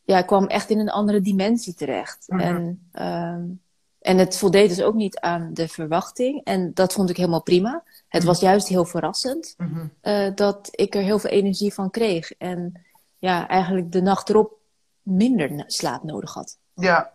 ja, 0.03 0.17
ik 0.17 0.25
kwam 0.25 0.47
echt 0.47 0.69
in 0.69 0.79
een 0.79 0.89
andere 0.89 1.21
dimensie 1.21 1.73
terecht. 1.73 2.25
Mm 2.27 2.39
-hmm. 2.39 2.47
En 2.47 2.89
ehm, 2.91 3.43
en 4.03 4.17
het 4.17 4.37
voldeed 4.37 4.69
dus 4.69 4.81
ook 4.81 4.93
niet 4.93 5.19
aan 5.19 5.53
de 5.53 5.67
verwachting. 5.67 6.43
En 6.43 6.73
dat 6.73 6.93
vond 6.93 7.09
ik 7.09 7.17
helemaal 7.17 7.43
prima. 7.43 7.83
Het 8.07 8.23
was 8.23 8.39
juist 8.39 8.67
heel 8.67 8.85
verrassend 8.85 9.53
mm-hmm. 9.57 9.91
uh, 10.01 10.35
dat 10.35 10.69
ik 10.71 10.95
er 10.95 11.01
heel 11.01 11.19
veel 11.19 11.29
energie 11.29 11.73
van 11.73 11.89
kreeg. 11.89 12.31
En 12.31 12.85
ja, 13.17 13.47
eigenlijk 13.47 13.91
de 13.91 14.01
nacht 14.01 14.29
erop 14.29 14.57
minder 15.01 15.63
slaap 15.67 16.03
nodig 16.03 16.33
had. 16.33 16.57
Ja. 16.73 17.13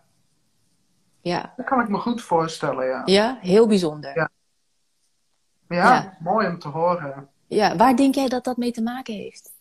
Ja. 1.21 1.53
Dat 1.55 1.65
kan 1.65 1.81
ik 1.81 1.89
me 1.89 1.97
goed 1.97 2.21
voorstellen, 2.21 2.85
ja. 2.85 3.01
Ja, 3.05 3.37
heel 3.41 3.67
bijzonder. 3.67 4.15
Ja, 4.15 4.29
ja, 5.67 5.93
ja. 5.93 6.17
mooi 6.19 6.47
om 6.47 6.59
te 6.59 6.67
horen. 6.67 7.29
Ja, 7.47 7.75
waar 7.75 7.95
denk 7.95 8.15
jij 8.15 8.27
dat 8.27 8.43
dat 8.43 8.57
mee 8.57 8.71
te 8.71 8.81
maken 8.81 9.13
heeft? 9.13 9.51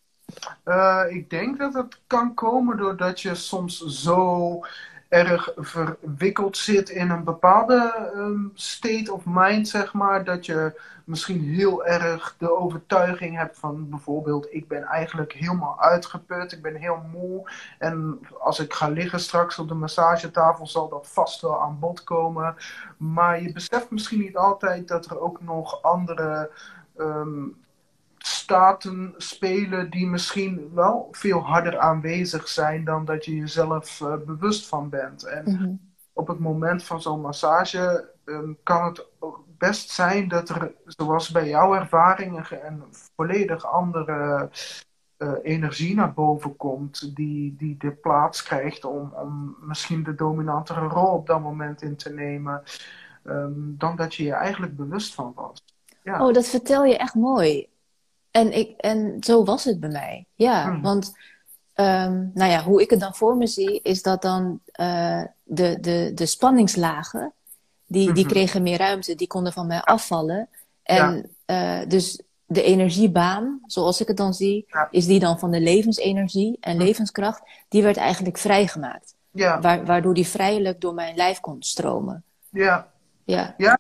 Uh, 0.65 1.03
ik 1.09 1.31
denk 1.31 1.59
dat 1.59 1.75
het 1.75 2.01
kan 2.07 2.35
komen 2.35 2.77
doordat 2.77 3.21
je 3.21 3.35
soms 3.35 3.87
zo 3.87 4.61
erg 5.09 5.53
verwikkeld 5.57 6.57
zit 6.57 6.89
in 6.89 7.11
een 7.11 7.25
bepaalde 7.25 8.11
um, 8.15 8.51
state 8.55 9.13
of 9.13 9.23
mind, 9.27 9.69
zeg 9.69 9.93
maar. 9.93 10.25
Dat 10.25 10.47
je 10.47 10.81
misschien 11.05 11.41
heel 11.41 11.87
erg 11.87 12.35
de 12.39 12.57
overtuiging 12.57 13.37
hebt 13.37 13.59
van 13.59 13.89
bijvoorbeeld, 13.89 14.47
ik 14.51 14.69
ben 14.69 14.83
eigenlijk 14.83 15.33
helemaal 15.33 15.81
uitgeput, 15.81 16.53
ik 16.53 16.63
ben 16.63 16.75
heel 16.75 17.03
moe. 17.13 17.51
En 17.79 18.21
als 18.39 18.59
ik 18.59 18.73
ga 18.73 18.89
liggen 18.89 19.21
straks 19.21 19.59
op 19.59 19.69
de 19.69 19.75
massagetafel, 19.75 20.67
zal 20.67 20.89
dat 20.89 21.09
vast 21.09 21.41
wel 21.41 21.61
aan 21.61 21.79
bod 21.79 22.05
komen. 22.05 22.57
Maar 22.97 23.43
je 23.43 23.53
beseft 23.53 23.91
misschien 23.91 24.21
niet 24.21 24.37
altijd 24.37 24.89
dat 24.89 25.07
er 25.07 25.21
ook 25.21 25.41
nog 25.41 25.83
andere. 25.83 26.51
Um, 26.97 27.57
staten 28.29 29.15
spelen 29.17 29.91
die 29.91 30.07
misschien 30.07 30.71
wel 30.75 31.09
veel 31.11 31.41
harder 31.41 31.79
aanwezig 31.79 32.49
zijn 32.49 32.85
dan 32.85 33.05
dat 33.05 33.25
je 33.25 33.37
jezelf 33.37 34.01
uh, 34.01 34.15
bewust 34.27 34.67
van 34.67 34.89
bent. 34.89 35.25
En 35.25 35.45
mm-hmm. 35.45 35.81
op 36.13 36.29
het 36.29 36.39
moment 36.39 36.85
van 36.85 37.03
zo'n 37.03 37.21
massage 37.21 38.11
um, 38.25 38.59
kan 38.63 38.85
het 38.85 39.07
best 39.59 39.91
zijn 39.91 40.29
dat 40.29 40.49
er, 40.49 40.73
zoals 40.85 41.31
bij 41.31 41.49
jouw 41.49 41.75
ervaringen, 41.75 42.67
een 42.67 42.83
volledig 43.17 43.65
andere 43.65 44.51
uh, 45.19 45.33
energie 45.43 45.95
naar 45.95 46.13
boven 46.13 46.57
komt, 46.57 47.17
die, 47.17 47.57
die 47.57 47.77
de 47.77 47.93
plaats 47.93 48.43
krijgt 48.43 48.85
om, 48.85 49.13
om 49.13 49.57
misschien 49.61 50.03
de 50.03 50.15
dominantere 50.15 50.87
rol 50.87 51.13
op 51.13 51.27
dat 51.27 51.41
moment 51.41 51.83
in 51.83 51.97
te 51.97 52.13
nemen, 52.13 52.63
um, 53.25 53.75
dan 53.79 53.97
dat 53.97 54.15
je 54.15 54.25
je 54.25 54.33
eigenlijk 54.33 54.77
bewust 54.77 55.15
van 55.15 55.33
was. 55.35 55.63
Ja. 56.03 56.27
Oh, 56.27 56.33
dat 56.33 56.47
vertel 56.49 56.85
je 56.85 56.97
echt 56.97 57.15
mooi. 57.15 57.69
En, 58.31 58.53
ik, 58.59 58.71
en 58.81 59.17
zo 59.21 59.45
was 59.45 59.65
het 59.65 59.81
bij 59.81 59.89
mij. 59.91 60.27
Ja, 60.35 60.65
Hmm. 60.71 60.83
want 60.83 61.13
um, 61.75 62.31
nou 62.35 62.51
ja, 62.51 62.63
hoe 62.63 62.83
ik 62.83 62.91
het 62.91 63.01
dan 63.01 63.15
voor 63.15 63.37
me 63.37 63.47
zie, 63.47 63.81
is 63.83 64.03
dat 64.03 64.23
dan 64.23 64.61
uh, 64.81 65.23
de, 65.45 65.79
de, 65.81 66.11
de 66.15 66.27
spanningslagen, 66.27 67.33
die, 67.87 68.13
die 68.13 68.25
Mhm. 68.25 68.33
kregen 68.33 68.63
meer 68.63 68.79
ruimte, 68.79 69.15
die 69.15 69.27
konden 69.27 69.53
van 69.53 69.67
mij 69.67 69.81
afvallen. 69.81 70.49
En 70.83 71.31
uh, 71.47 71.81
dus 71.89 72.23
de 72.47 72.63
energiebaan, 72.63 73.61
zoals 73.67 74.01
ik 74.01 74.09
het 74.09 74.17
dan 74.17 74.35
zie, 74.35 74.65
Ja. 74.69 74.89
is 74.91 75.07
die 75.07 75.19
dan 75.21 75.39
van 75.39 75.51
de 75.51 75.61
levensenergie 75.61 76.57
en 76.61 76.77
Mhm. 76.77 76.85
levenskracht, 76.85 77.43
die 77.69 77.83
werd 77.83 77.97
eigenlijk 77.97 78.39
vrijgemaakt. 78.39 79.15
Ja, 79.31 79.61
Wa- 79.61 79.83
waardoor 79.85 80.15
die 80.15 80.27
vrijelijk 80.27 80.81
door 80.81 80.95
mijn 80.95 81.17
lijf 81.17 81.41
kon 81.41 81.57
stromen. 81.63 82.25
ja. 82.51 82.91
Ja. 83.25 83.78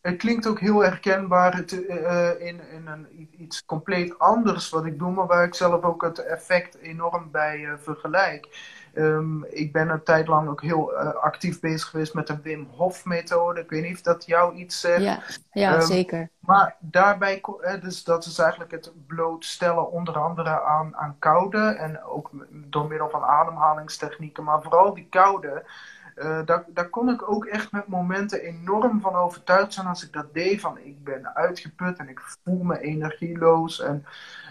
Het 0.00 0.16
klinkt 0.16 0.46
ook 0.46 0.60
heel 0.60 0.82
herkenbaar 0.82 1.56
het, 1.56 1.86
eh, 1.86 2.30
in, 2.38 2.60
in 2.70 2.86
een, 2.86 3.28
iets 3.38 3.64
compleet 3.64 4.18
anders 4.18 4.70
wat 4.70 4.84
ik 4.84 4.98
doe, 4.98 5.10
maar 5.10 5.26
waar 5.26 5.44
ik 5.44 5.54
zelf 5.54 5.82
ook 5.82 6.02
het 6.02 6.18
effect 6.18 6.78
enorm 6.78 7.30
bij 7.30 7.64
eh, 7.64 7.72
vergelijk. 7.78 8.48
Ehm, 8.94 9.42
ik 9.42 9.72
ben 9.72 9.88
een 9.88 10.02
tijd 10.02 10.28
lang 10.28 10.48
ook 10.48 10.62
heel 10.62 10.94
eh, 10.94 11.14
actief 11.14 11.60
bezig 11.60 11.88
geweest 11.88 12.14
met 12.14 12.26
de 12.26 12.40
Wim 12.42 12.68
Hof 12.76 13.04
methode. 13.04 13.60
Ik 13.60 13.70
weet 13.70 13.82
niet 13.82 13.94
of 13.94 14.02
dat 14.02 14.26
jou 14.26 14.54
iets 14.54 14.80
zegt. 14.80 15.02
Ja, 15.02 15.22
ja 15.52 15.74
Ehm, 15.74 15.86
zeker. 15.86 16.30
Maar 16.38 16.76
daarbij, 16.78 17.42
dus 17.80 18.04
dat 18.04 18.24
is 18.24 18.38
eigenlijk 18.38 18.70
het 18.70 18.92
blootstellen 19.06 19.90
onder 19.90 20.18
andere 20.18 20.62
aan, 20.62 20.96
aan 20.96 21.16
koude 21.18 21.58
en 21.58 22.04
ook 22.04 22.30
door 22.50 22.88
middel 22.88 23.10
van 23.10 23.22
ademhalingstechnieken, 23.22 24.44
maar 24.44 24.62
vooral 24.62 24.94
die 24.94 25.06
koude. 25.10 25.64
Eh, 26.20 26.40
daar, 26.44 26.64
daar 26.68 26.88
kon 26.88 27.08
ik 27.08 27.30
ook 27.30 27.44
echt 27.44 27.72
met 27.72 27.86
momenten 27.86 28.40
enorm 28.40 29.00
van 29.00 29.14
overtuigd 29.14 29.72
zijn 29.72 29.86
als 29.86 30.04
ik 30.04 30.12
dat 30.12 30.34
deed. 30.34 30.60
Van 30.60 30.78
ik 30.78 31.04
ben 31.04 31.34
uitgeput 31.34 31.98
en 31.98 32.08
ik 32.08 32.20
voel 32.20 32.62
me 32.62 32.80
energieloos 32.80 33.80
en 33.80 34.04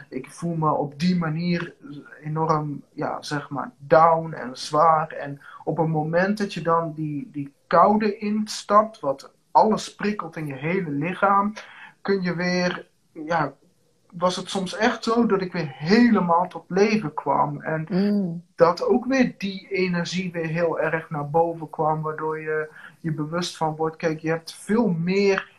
ik 0.09 0.31
voel 0.31 0.55
me 0.55 0.71
op 0.71 0.99
die 0.99 1.17
manier 1.17 1.75
enorm, 2.23 2.83
ja, 2.93 3.21
zeg 3.21 3.49
maar, 3.49 3.71
down 3.77 4.33
en 4.33 4.57
zwaar. 4.57 5.07
En 5.11 5.41
op 5.63 5.77
een 5.77 5.89
moment 5.89 6.37
dat 6.37 6.53
je 6.53 6.61
dan 6.61 6.93
die, 6.93 7.29
die 7.31 7.53
koude 7.67 8.17
instapt, 8.17 8.99
wat 8.99 9.31
alles 9.51 9.95
prikkelt 9.95 10.35
in 10.35 10.45
je 10.45 10.55
hele 10.55 10.91
lichaam, 10.91 11.53
kun 12.01 12.21
je 12.21 12.35
weer, 12.35 12.87
ja, 13.11 13.53
was 14.11 14.35
het 14.35 14.49
soms 14.49 14.75
echt 14.75 15.03
zo 15.03 15.25
dat 15.25 15.41
ik 15.41 15.51
weer 15.51 15.71
helemaal 15.75 16.47
tot 16.47 16.63
leven 16.67 17.13
kwam. 17.13 17.61
En 17.61 17.85
Mm. 17.89 18.43
dat 18.55 18.83
ook 18.83 19.05
weer 19.05 19.35
die 19.37 19.67
energie 19.67 20.31
weer 20.31 20.47
heel 20.47 20.79
erg 20.79 21.09
naar 21.09 21.29
boven 21.29 21.69
kwam, 21.69 22.01
waardoor 22.01 22.39
je 22.39 22.69
je 22.99 23.11
bewust 23.11 23.57
van 23.57 23.75
wordt, 23.75 23.95
kijk, 23.95 24.19
je 24.19 24.29
hebt 24.29 24.53
veel 24.53 24.87
meer 24.87 25.49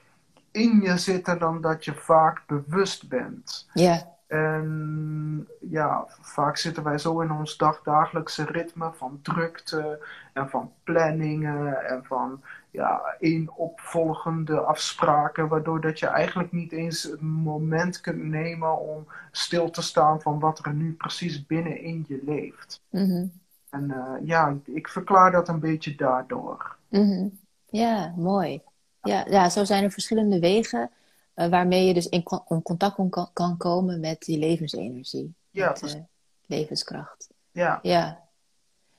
in 0.51 0.81
je 0.83 0.97
zitten 0.97 1.39
dan 1.39 1.61
dat 1.61 1.85
je 1.85 1.95
vaak 1.95 2.43
bewust 2.47 3.09
bent. 3.09 3.69
Ja. 3.75 4.09
En 4.27 5.49
ja, 5.61 6.05
vaak 6.21 6.57
zitten 6.57 6.83
wij 6.83 6.99
zo 6.99 7.21
in 7.21 7.33
ons 7.33 7.57
dag, 7.57 7.83
dagelijkse 7.83 8.45
ritme 8.45 8.91
van 8.97 9.19
drukte 9.23 10.07
en 10.33 10.49
van 10.51 10.73
planningen 10.85 11.85
en 11.87 12.05
van 12.05 12.43
ja, 12.71 13.17
opvolgende 13.57 14.61
afspraken, 14.61 15.49
waardoor 15.49 15.81
dat 15.81 15.99
je 15.99 16.07
eigenlijk 16.07 16.53
niet 16.53 16.73
eens 16.73 17.03
het 17.03 17.21
moment 17.21 18.01
kunt 18.01 18.23
nemen 18.23 18.79
om 18.79 19.07
stil 19.31 19.71
te 19.71 19.83
staan 19.83 20.21
van 20.21 20.39
wat 20.39 20.67
er 20.67 20.75
nu 20.75 20.93
precies 20.93 21.47
binnenin 21.47 22.05
je 22.09 22.21
leeft. 22.25 22.83
Mhm. 22.91 23.27
En 23.71 23.85
uh, 23.91 24.27
ja, 24.29 24.57
ik 24.65 24.89
verklaar 24.89 25.33
dat 25.33 25.49
een 25.49 25.61
beetje 25.61 25.95
daardoor. 25.95 26.77
Mhm. 26.89 27.29
Ja, 27.67 28.15
mooi. 28.17 28.63
Ja, 29.03 29.25
ja, 29.29 29.49
zo 29.49 29.65
zijn 29.65 29.85
er 29.85 29.91
verschillende 29.91 30.39
wegen 30.39 30.91
uh, 31.35 31.47
waarmee 31.49 31.87
je 31.87 31.95
dus 31.95 32.09
in 32.09 32.23
con 32.23 32.63
contact 32.63 32.95
kan, 33.11 33.31
kan, 33.33 33.57
komen 33.57 34.01
met 34.01 34.21
die 34.21 34.39
levensenergie. 34.39 35.35
Ja, 35.51 35.69
met 35.69 35.95
uh, 35.95 36.03
levenskracht. 36.47 37.29
Ja. 37.51 37.79
Ja. 37.83 38.29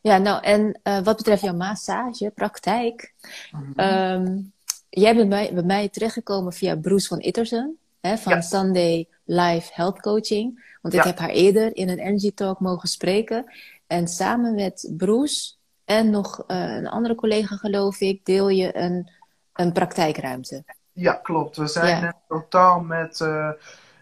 Ja, 0.02 0.18
nou 0.18 0.44
en 0.44 0.80
uh, 0.84 1.00
wat 1.00 1.18
betreft 1.18 1.42
jouw 1.42 1.54
massage, 1.56 2.32
praktijk. 2.36 3.14
Mhm. 3.52 3.64
Mm 3.64 3.74
-hmm. 3.76 4.28
um, 4.28 4.52
jij 4.90 5.16
bent 5.16 5.30
bij, 5.30 5.54
bij 5.54 5.64
mij 5.64 5.90
terechtgekomen 5.90 6.54
via 6.54 6.76
Bruce 6.76 7.08
van 7.08 7.20
Ittersen. 7.20 7.78
Hè, 8.02 8.18
van 8.18 8.34
Ja. 8.34 8.42
Sunday 8.42 9.08
Life 9.26 9.72
Health 9.74 10.00
Coaching. 10.02 10.76
Want 10.82 10.94
ik 10.94 11.00
Ja. 11.04 11.08
heb 11.08 11.18
haar 11.20 11.30
eerder 11.30 11.76
in 11.76 11.90
een 11.90 12.00
Energy 12.00 12.34
Talk 12.34 12.60
mogen 12.60 12.90
spreken. 12.90 13.52
En 13.88 14.08
samen 14.08 14.56
met 14.56 14.92
Bruce 14.98 15.54
en 15.86 16.10
nog 16.10 16.44
uh, 16.48 16.76
een 16.76 16.88
andere 16.88 17.16
collega, 17.16 17.56
geloof 17.56 18.00
ik, 18.00 18.26
deel 18.26 18.50
je 18.50 18.78
een, 18.78 19.10
een 19.54 19.72
praktijkruimte. 19.72 20.64
Ja, 20.92 21.14
klopt. 21.14 21.58
We 21.58 21.68
zijn 21.68 22.02
Ja. 22.02 22.06
in 22.06 22.14
totaal 22.28 22.80
met, 22.80 23.20
uh, 23.20 23.50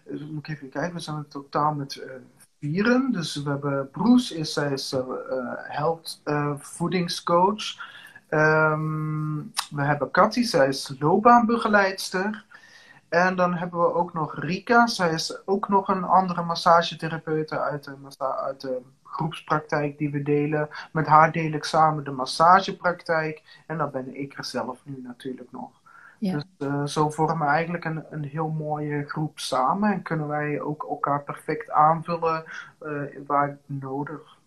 moet 0.06 0.48
ik 0.48 0.56
even 0.56 0.70
kijken, 0.70 0.94
we 0.94 1.00
zijn 1.00 1.16
in 1.16 1.28
totaal 1.28 1.74
met 1.74 2.02
Dus 2.60 3.36
we 3.36 3.50
hebben 3.50 3.90
Bruce, 3.92 4.36
is, 4.36 4.54
zij 4.54 4.72
is 4.72 4.94
uh, 4.94 5.04
health 5.54 6.22
voedingscoach. 6.58 7.64
Um, 8.30 9.54
we 9.70 9.82
hebben 9.82 10.12
Cathy, 10.12 10.44
zij 10.44 10.68
is 10.68 10.96
loopbaanbegeleidster. 11.00 12.46
En 13.10 13.36
dan 13.36 13.54
hebben 13.54 13.80
we 13.80 13.94
ook 13.94 14.14
nog 14.14 14.40
Rika. 14.40 14.88
Zij 14.88 15.14
is 15.14 15.48
ook 15.48 15.70
nog 15.70 15.88
een 15.88 16.04
andere 16.04 16.44
massagetherapeute 16.44 17.60
uit 17.60 17.84
de, 17.84 18.36
uit 18.36 18.62
de 18.62 18.82
groepspraktijk 19.04 19.98
die 19.98 20.12
we 20.12 20.22
delen. 20.22 20.70
Met 20.92 21.08
haar 21.08 21.32
deel 21.32 21.52
ik 21.52 21.64
samen 21.64 22.04
de 22.04 22.12
massagepraktijk. 22.12 23.64
En 23.68 23.78
dan 23.78 23.92
ben 23.92 24.20
ik 24.20 24.38
er 24.38 24.46
zelf 24.46 24.80
nu 24.84 25.02
natuurlijk 25.04 25.52
nog. 25.52 25.72
Ja. 26.20 26.34
Dus 26.34 26.68
uh, 26.68 26.86
zo 26.86 27.10
vormen 27.10 27.48
we 27.48 27.54
eigenlijk 27.54 27.86
een, 27.86 28.04
een 28.10 28.24
heel 28.24 28.50
mooie 28.50 29.04
groep 29.08 29.40
samen. 29.40 29.94
En 29.94 30.02
kunnen 30.02 30.28
wij 30.28 30.62
ook 30.62 30.86
elkaar 30.90 31.24
perfect 31.24 31.70
aanvullen 31.70 32.44
uh, 32.82 33.02
waar 33.28 33.58
nodig. 33.66 34.38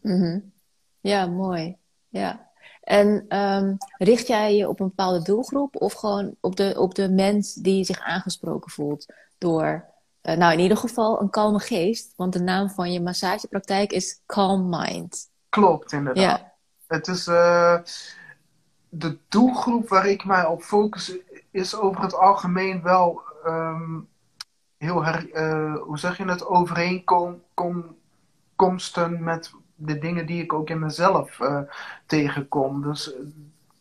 Mm 0.00 0.52
Ja, 1.00 1.26
mooi. 1.26 1.76
Ja. 2.08 2.50
En 2.82 3.36
um, 3.38 3.76
richt 3.98 4.26
jij 4.26 4.56
je 4.56 4.68
op 4.68 4.80
een 4.80 4.86
bepaalde 4.86 5.22
doelgroep 5.22 5.76
of 5.76 5.92
gewoon 5.92 6.36
op 6.40 6.56
de, 6.56 6.74
op 6.78 6.94
de 6.94 7.08
mens 7.08 7.54
die 7.54 7.84
zich 7.84 8.00
aangesproken 8.00 8.70
voelt 8.70 9.06
door, 9.38 9.84
uh, 10.22 10.36
nou 10.36 10.52
in 10.52 10.58
ieder 10.58 10.76
geval 10.76 11.20
een 11.20 11.30
kalme 11.30 11.58
geest, 11.58 12.12
want 12.16 12.32
de 12.32 12.40
naam 12.40 12.68
van 12.68 12.92
je 12.92 13.00
massagepraktijk 13.00 13.92
is 13.92 14.22
Calm 14.26 14.68
Mind. 14.68 15.30
Klopt, 15.48 15.92
inderdaad. 15.92 16.38
Ja. 16.38 16.52
Het 16.86 17.08
is 17.08 17.28
de 18.88 19.18
doelgroep 19.28 19.88
waar 19.88 20.06
ik 20.06 20.24
mij 20.24 20.44
op 20.44 20.62
focus, 20.62 21.16
is 21.50 21.76
over 21.76 22.02
het 22.02 22.14
algemeen 22.14 22.82
wel 22.82 23.22
um, 23.46 24.08
heel, 24.76 25.04
her, 25.04 25.34
uh, 25.34 25.82
hoe 25.82 25.98
zeg 25.98 26.16
je 26.16 26.24
het, 26.24 26.46
overeenkomsten 26.46 29.24
met 29.24 29.52
de 29.74 29.98
dingen 29.98 30.26
die 30.26 30.42
ik 30.42 30.52
ook 30.52 30.70
in 30.70 30.78
mezelf 30.78 31.38
uh, 31.38 31.60
tegenkom. 32.06 32.82
Dus 32.82 33.14
uh, 33.14 33.20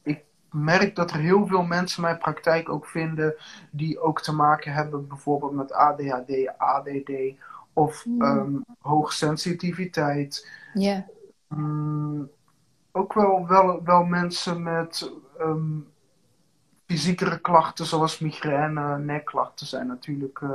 ik 0.04 0.24
merk 0.52 0.96
dat 0.96 1.12
er 1.12 1.20
heel 1.20 1.48
veel 1.48 1.64
mensen 1.64 2.02
mijn 2.02 2.18
praktijk 2.18 2.70
ook 2.70 2.86
vinden 2.86 3.36
die 3.72 4.00
ook 4.00 4.22
te 4.22 4.34
maken 4.34 4.74
hebben 4.74 5.08
bijvoorbeeld 5.08 5.54
met 5.54 5.74
ADHD, 5.74 6.58
ADD 6.58 7.12
of 7.74 8.06
mm. 8.06 8.22
um, 8.22 8.66
hoogsensitiviteit. 8.80 10.50
Ja. 10.74 11.06
Mm, 11.48 12.30
ook 12.96 13.14
wel, 13.14 13.48
wel, 13.48 13.84
wel 13.84 14.04
mensen 14.04 14.64
met 14.64 15.12
um, 15.40 15.88
fysiekere 16.86 17.40
klachten 17.40 17.86
zoals 17.86 18.20
migraine, 18.20 18.98
nekklachten 18.98 19.66
zijn 19.66 19.88
natuurlijk 19.88 20.40
uh, 20.40 20.50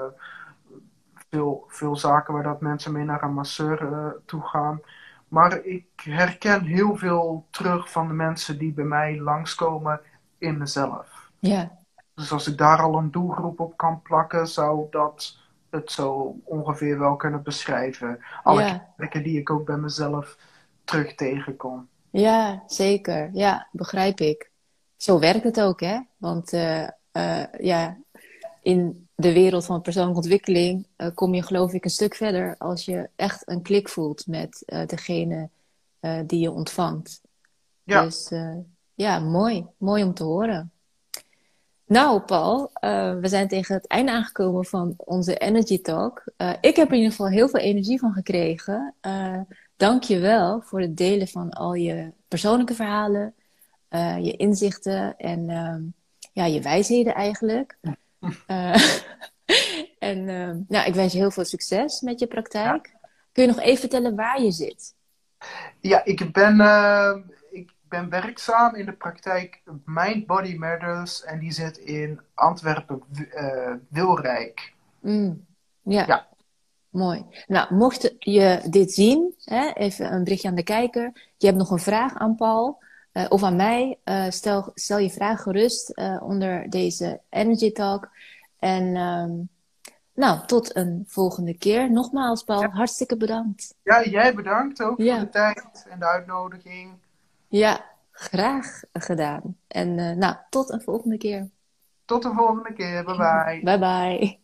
veel, 1.30 1.64
veel 1.68 1.96
zaken 1.96 2.34
waar 2.34 2.42
dat 2.42 2.60
mensen 2.60 2.92
mee 2.92 3.04
naar 3.04 3.22
een 3.22 3.34
masseur 3.34 4.16
toe 4.24 4.42
gaan. 4.42 4.80
Maar 5.28 5.64
ik 5.64 5.86
herken 5.94 6.64
heel 6.64 6.96
veel 6.96 7.46
terug 7.50 7.90
van 7.90 8.08
de 8.08 8.14
mensen 8.14 8.58
die 8.58 8.72
bij 8.72 8.84
mij 8.84 9.20
langskomen 9.20 10.00
in 10.38 10.58
mezelf. 10.58 11.30
Ja. 11.38 11.78
Dus 12.14 12.32
als 12.32 12.48
ik 12.48 12.58
daar 12.58 12.78
al 12.78 12.98
een 12.98 13.10
doelgroep 13.10 13.60
op 13.60 13.76
kan 13.76 14.02
plakken, 14.02 14.48
zou 14.48 14.86
dat 14.90 15.38
het 15.70 15.90
zo 15.90 16.36
ongeveer 16.44 16.98
wel 16.98 17.16
kunnen 17.16 17.42
beschrijven. 17.42 18.24
Alle 18.42 18.62
ja. 18.62 19.20
die 19.20 19.38
ik 19.38 19.50
ook 19.50 19.66
bij 19.66 19.76
mezelf 19.76 20.36
terug 20.84 21.14
tegenkom. 21.14 21.88
Ja, 22.10 22.62
zeker. 22.66 23.30
Ja, 23.32 23.68
begrijp 23.72 24.20
ik. 24.20 24.50
Zo 24.96 25.18
werkt 25.18 25.44
het 25.44 25.60
ook, 25.60 25.80
hè? 25.80 26.00
Want 26.16 26.52
uh, 26.52 26.88
uh, 27.12 27.44
ja, 27.58 27.98
in 28.62 29.08
de 29.14 29.32
wereld 29.32 29.64
van 29.64 29.80
persoonlijke 29.80 30.20
ontwikkeling 30.20 30.86
uh, 30.96 31.08
kom 31.14 31.34
je 31.34 31.42
geloof 31.42 31.72
ik 31.72 31.84
een 31.84 31.90
stuk 31.90 32.14
verder 32.14 32.54
als 32.58 32.84
je 32.84 33.08
echt 33.16 33.48
een 33.48 33.62
klik 33.62 33.88
voelt 33.88 34.26
met 34.26 34.62
uh, 34.66 34.86
degene 34.86 35.48
uh, 36.00 36.20
die 36.26 36.40
je 36.40 36.50
ontvangt. 36.50 37.20
Ja. 37.82 38.02
Dus 38.02 38.32
ja, 38.94 39.18
mooi. 39.18 39.66
Mooi 39.76 40.02
om 40.02 40.14
te 40.14 40.24
horen. 40.24 40.72
Nou, 41.84 42.20
Paul, 42.20 42.70
we 43.20 43.28
zijn 43.28 43.48
tegen 43.48 43.74
het 43.74 43.86
einde 43.86 44.12
aangekomen 44.12 44.64
van 44.64 44.94
onze 44.96 45.36
Energy 45.36 45.80
Talk. 45.80 46.24
ik 46.60 46.76
heb 46.76 46.86
er 46.86 46.92
in 46.92 46.98
ieder 46.98 47.10
geval 47.10 47.28
heel 47.28 47.48
veel 47.48 47.60
energie 47.60 47.98
van 47.98 48.12
gekregen. 48.12 48.94
Dank 49.80 50.02
je 50.02 50.18
wel 50.18 50.60
voor 50.60 50.80
het 50.80 50.96
delen 50.96 51.28
van 51.28 51.50
al 51.50 51.74
je 51.74 52.12
persoonlijke 52.28 52.74
verhalen, 52.74 53.34
je 54.20 54.34
inzichten 54.36 55.16
en 55.16 55.48
ja, 56.32 56.44
je 56.44 56.60
wijsheden 56.60 57.14
eigenlijk. 57.14 57.78
Uh, 58.46 58.74
en 59.98 60.18
uh, 60.18 60.56
nou, 60.68 60.86
ik 60.86 60.94
wens 60.94 61.12
je 61.12 61.18
heel 61.18 61.30
veel 61.30 61.44
succes 61.44 62.00
met 62.00 62.18
je 62.18 62.26
praktijk. 62.26 62.94
Kun 63.32 63.42
je 63.42 63.48
nog 63.48 63.60
even 63.60 63.80
vertellen 63.80 64.16
waar 64.16 64.42
je 64.42 64.50
zit? 64.50 64.94
Ja, 65.80 66.04
ik 66.04 66.32
ben, 66.32 66.56
uh, 66.56 67.16
ik 67.50 67.72
ben 67.88 68.08
werkzaam 68.08 68.74
in 68.74 68.84
de 68.84 68.92
praktijk 68.92 69.62
Mind 69.84 70.26
Body 70.26 70.54
Matters 70.54 71.24
en 71.24 71.38
die 71.38 71.52
zit 71.52 71.76
in 71.76 72.20
Antwerpen, 72.34 73.02
Wilrijk. 73.88 74.74
Mm, 75.00 75.46
ja. 75.82 76.06
ja. 76.06 76.28
Mooi. 76.90 77.26
Nou, 77.46 77.74
mocht 77.74 78.14
je 78.18 78.62
dit 78.70 78.92
zien, 78.92 79.34
hè, 79.44 79.70
even 79.72 80.12
een 80.12 80.24
berichtje 80.24 80.48
aan 80.48 80.54
de 80.54 80.62
kijker. 80.62 81.30
Je 81.36 81.46
hebt 81.46 81.58
nog 81.58 81.70
een 81.70 81.78
vraag 81.78 82.14
aan 82.14 82.34
Paul. 82.34 82.82
Uh, 83.12 83.26
of 83.28 83.42
aan 83.42 83.56
mij. 83.56 83.98
Uh, 84.04 84.24
stel, 84.28 84.70
stel 84.74 84.98
je 84.98 85.10
vraag 85.10 85.42
gerust 85.42 85.98
uh, 85.98 86.22
onder 86.22 86.70
deze 86.70 87.20
Energy 87.28 87.72
Talk. 87.72 88.08
En 88.58 88.96
um, 88.96 89.48
nou, 90.14 90.46
tot 90.46 90.76
een 90.76 91.04
volgende 91.06 91.58
keer. 91.58 91.92
Nogmaals, 91.92 92.42
Paul, 92.42 92.60
ja. 92.60 92.68
hartstikke 92.68 93.16
bedankt. 93.16 93.74
Ja, 93.82 94.04
jij 94.04 94.34
bedankt 94.34 94.82
ook 94.82 94.98
ja. 94.98 95.16
voor 95.16 95.24
de 95.24 95.30
tijd 95.30 95.86
en 95.88 95.98
de 95.98 96.06
uitnodiging. 96.06 96.92
Ja, 97.48 97.84
graag 98.10 98.82
gedaan. 98.92 99.56
En 99.68 100.18
nou, 100.18 100.36
tot 100.50 100.70
een 100.70 100.82
volgende 100.82 101.16
keer. 101.16 101.48
Tot 102.04 102.22
de 102.22 102.32
volgende 102.32 102.72
keer. 102.72 103.04
Bye 103.04 103.16
bye. 103.16 103.60
Bye 103.62 103.78
bye. 103.78 104.39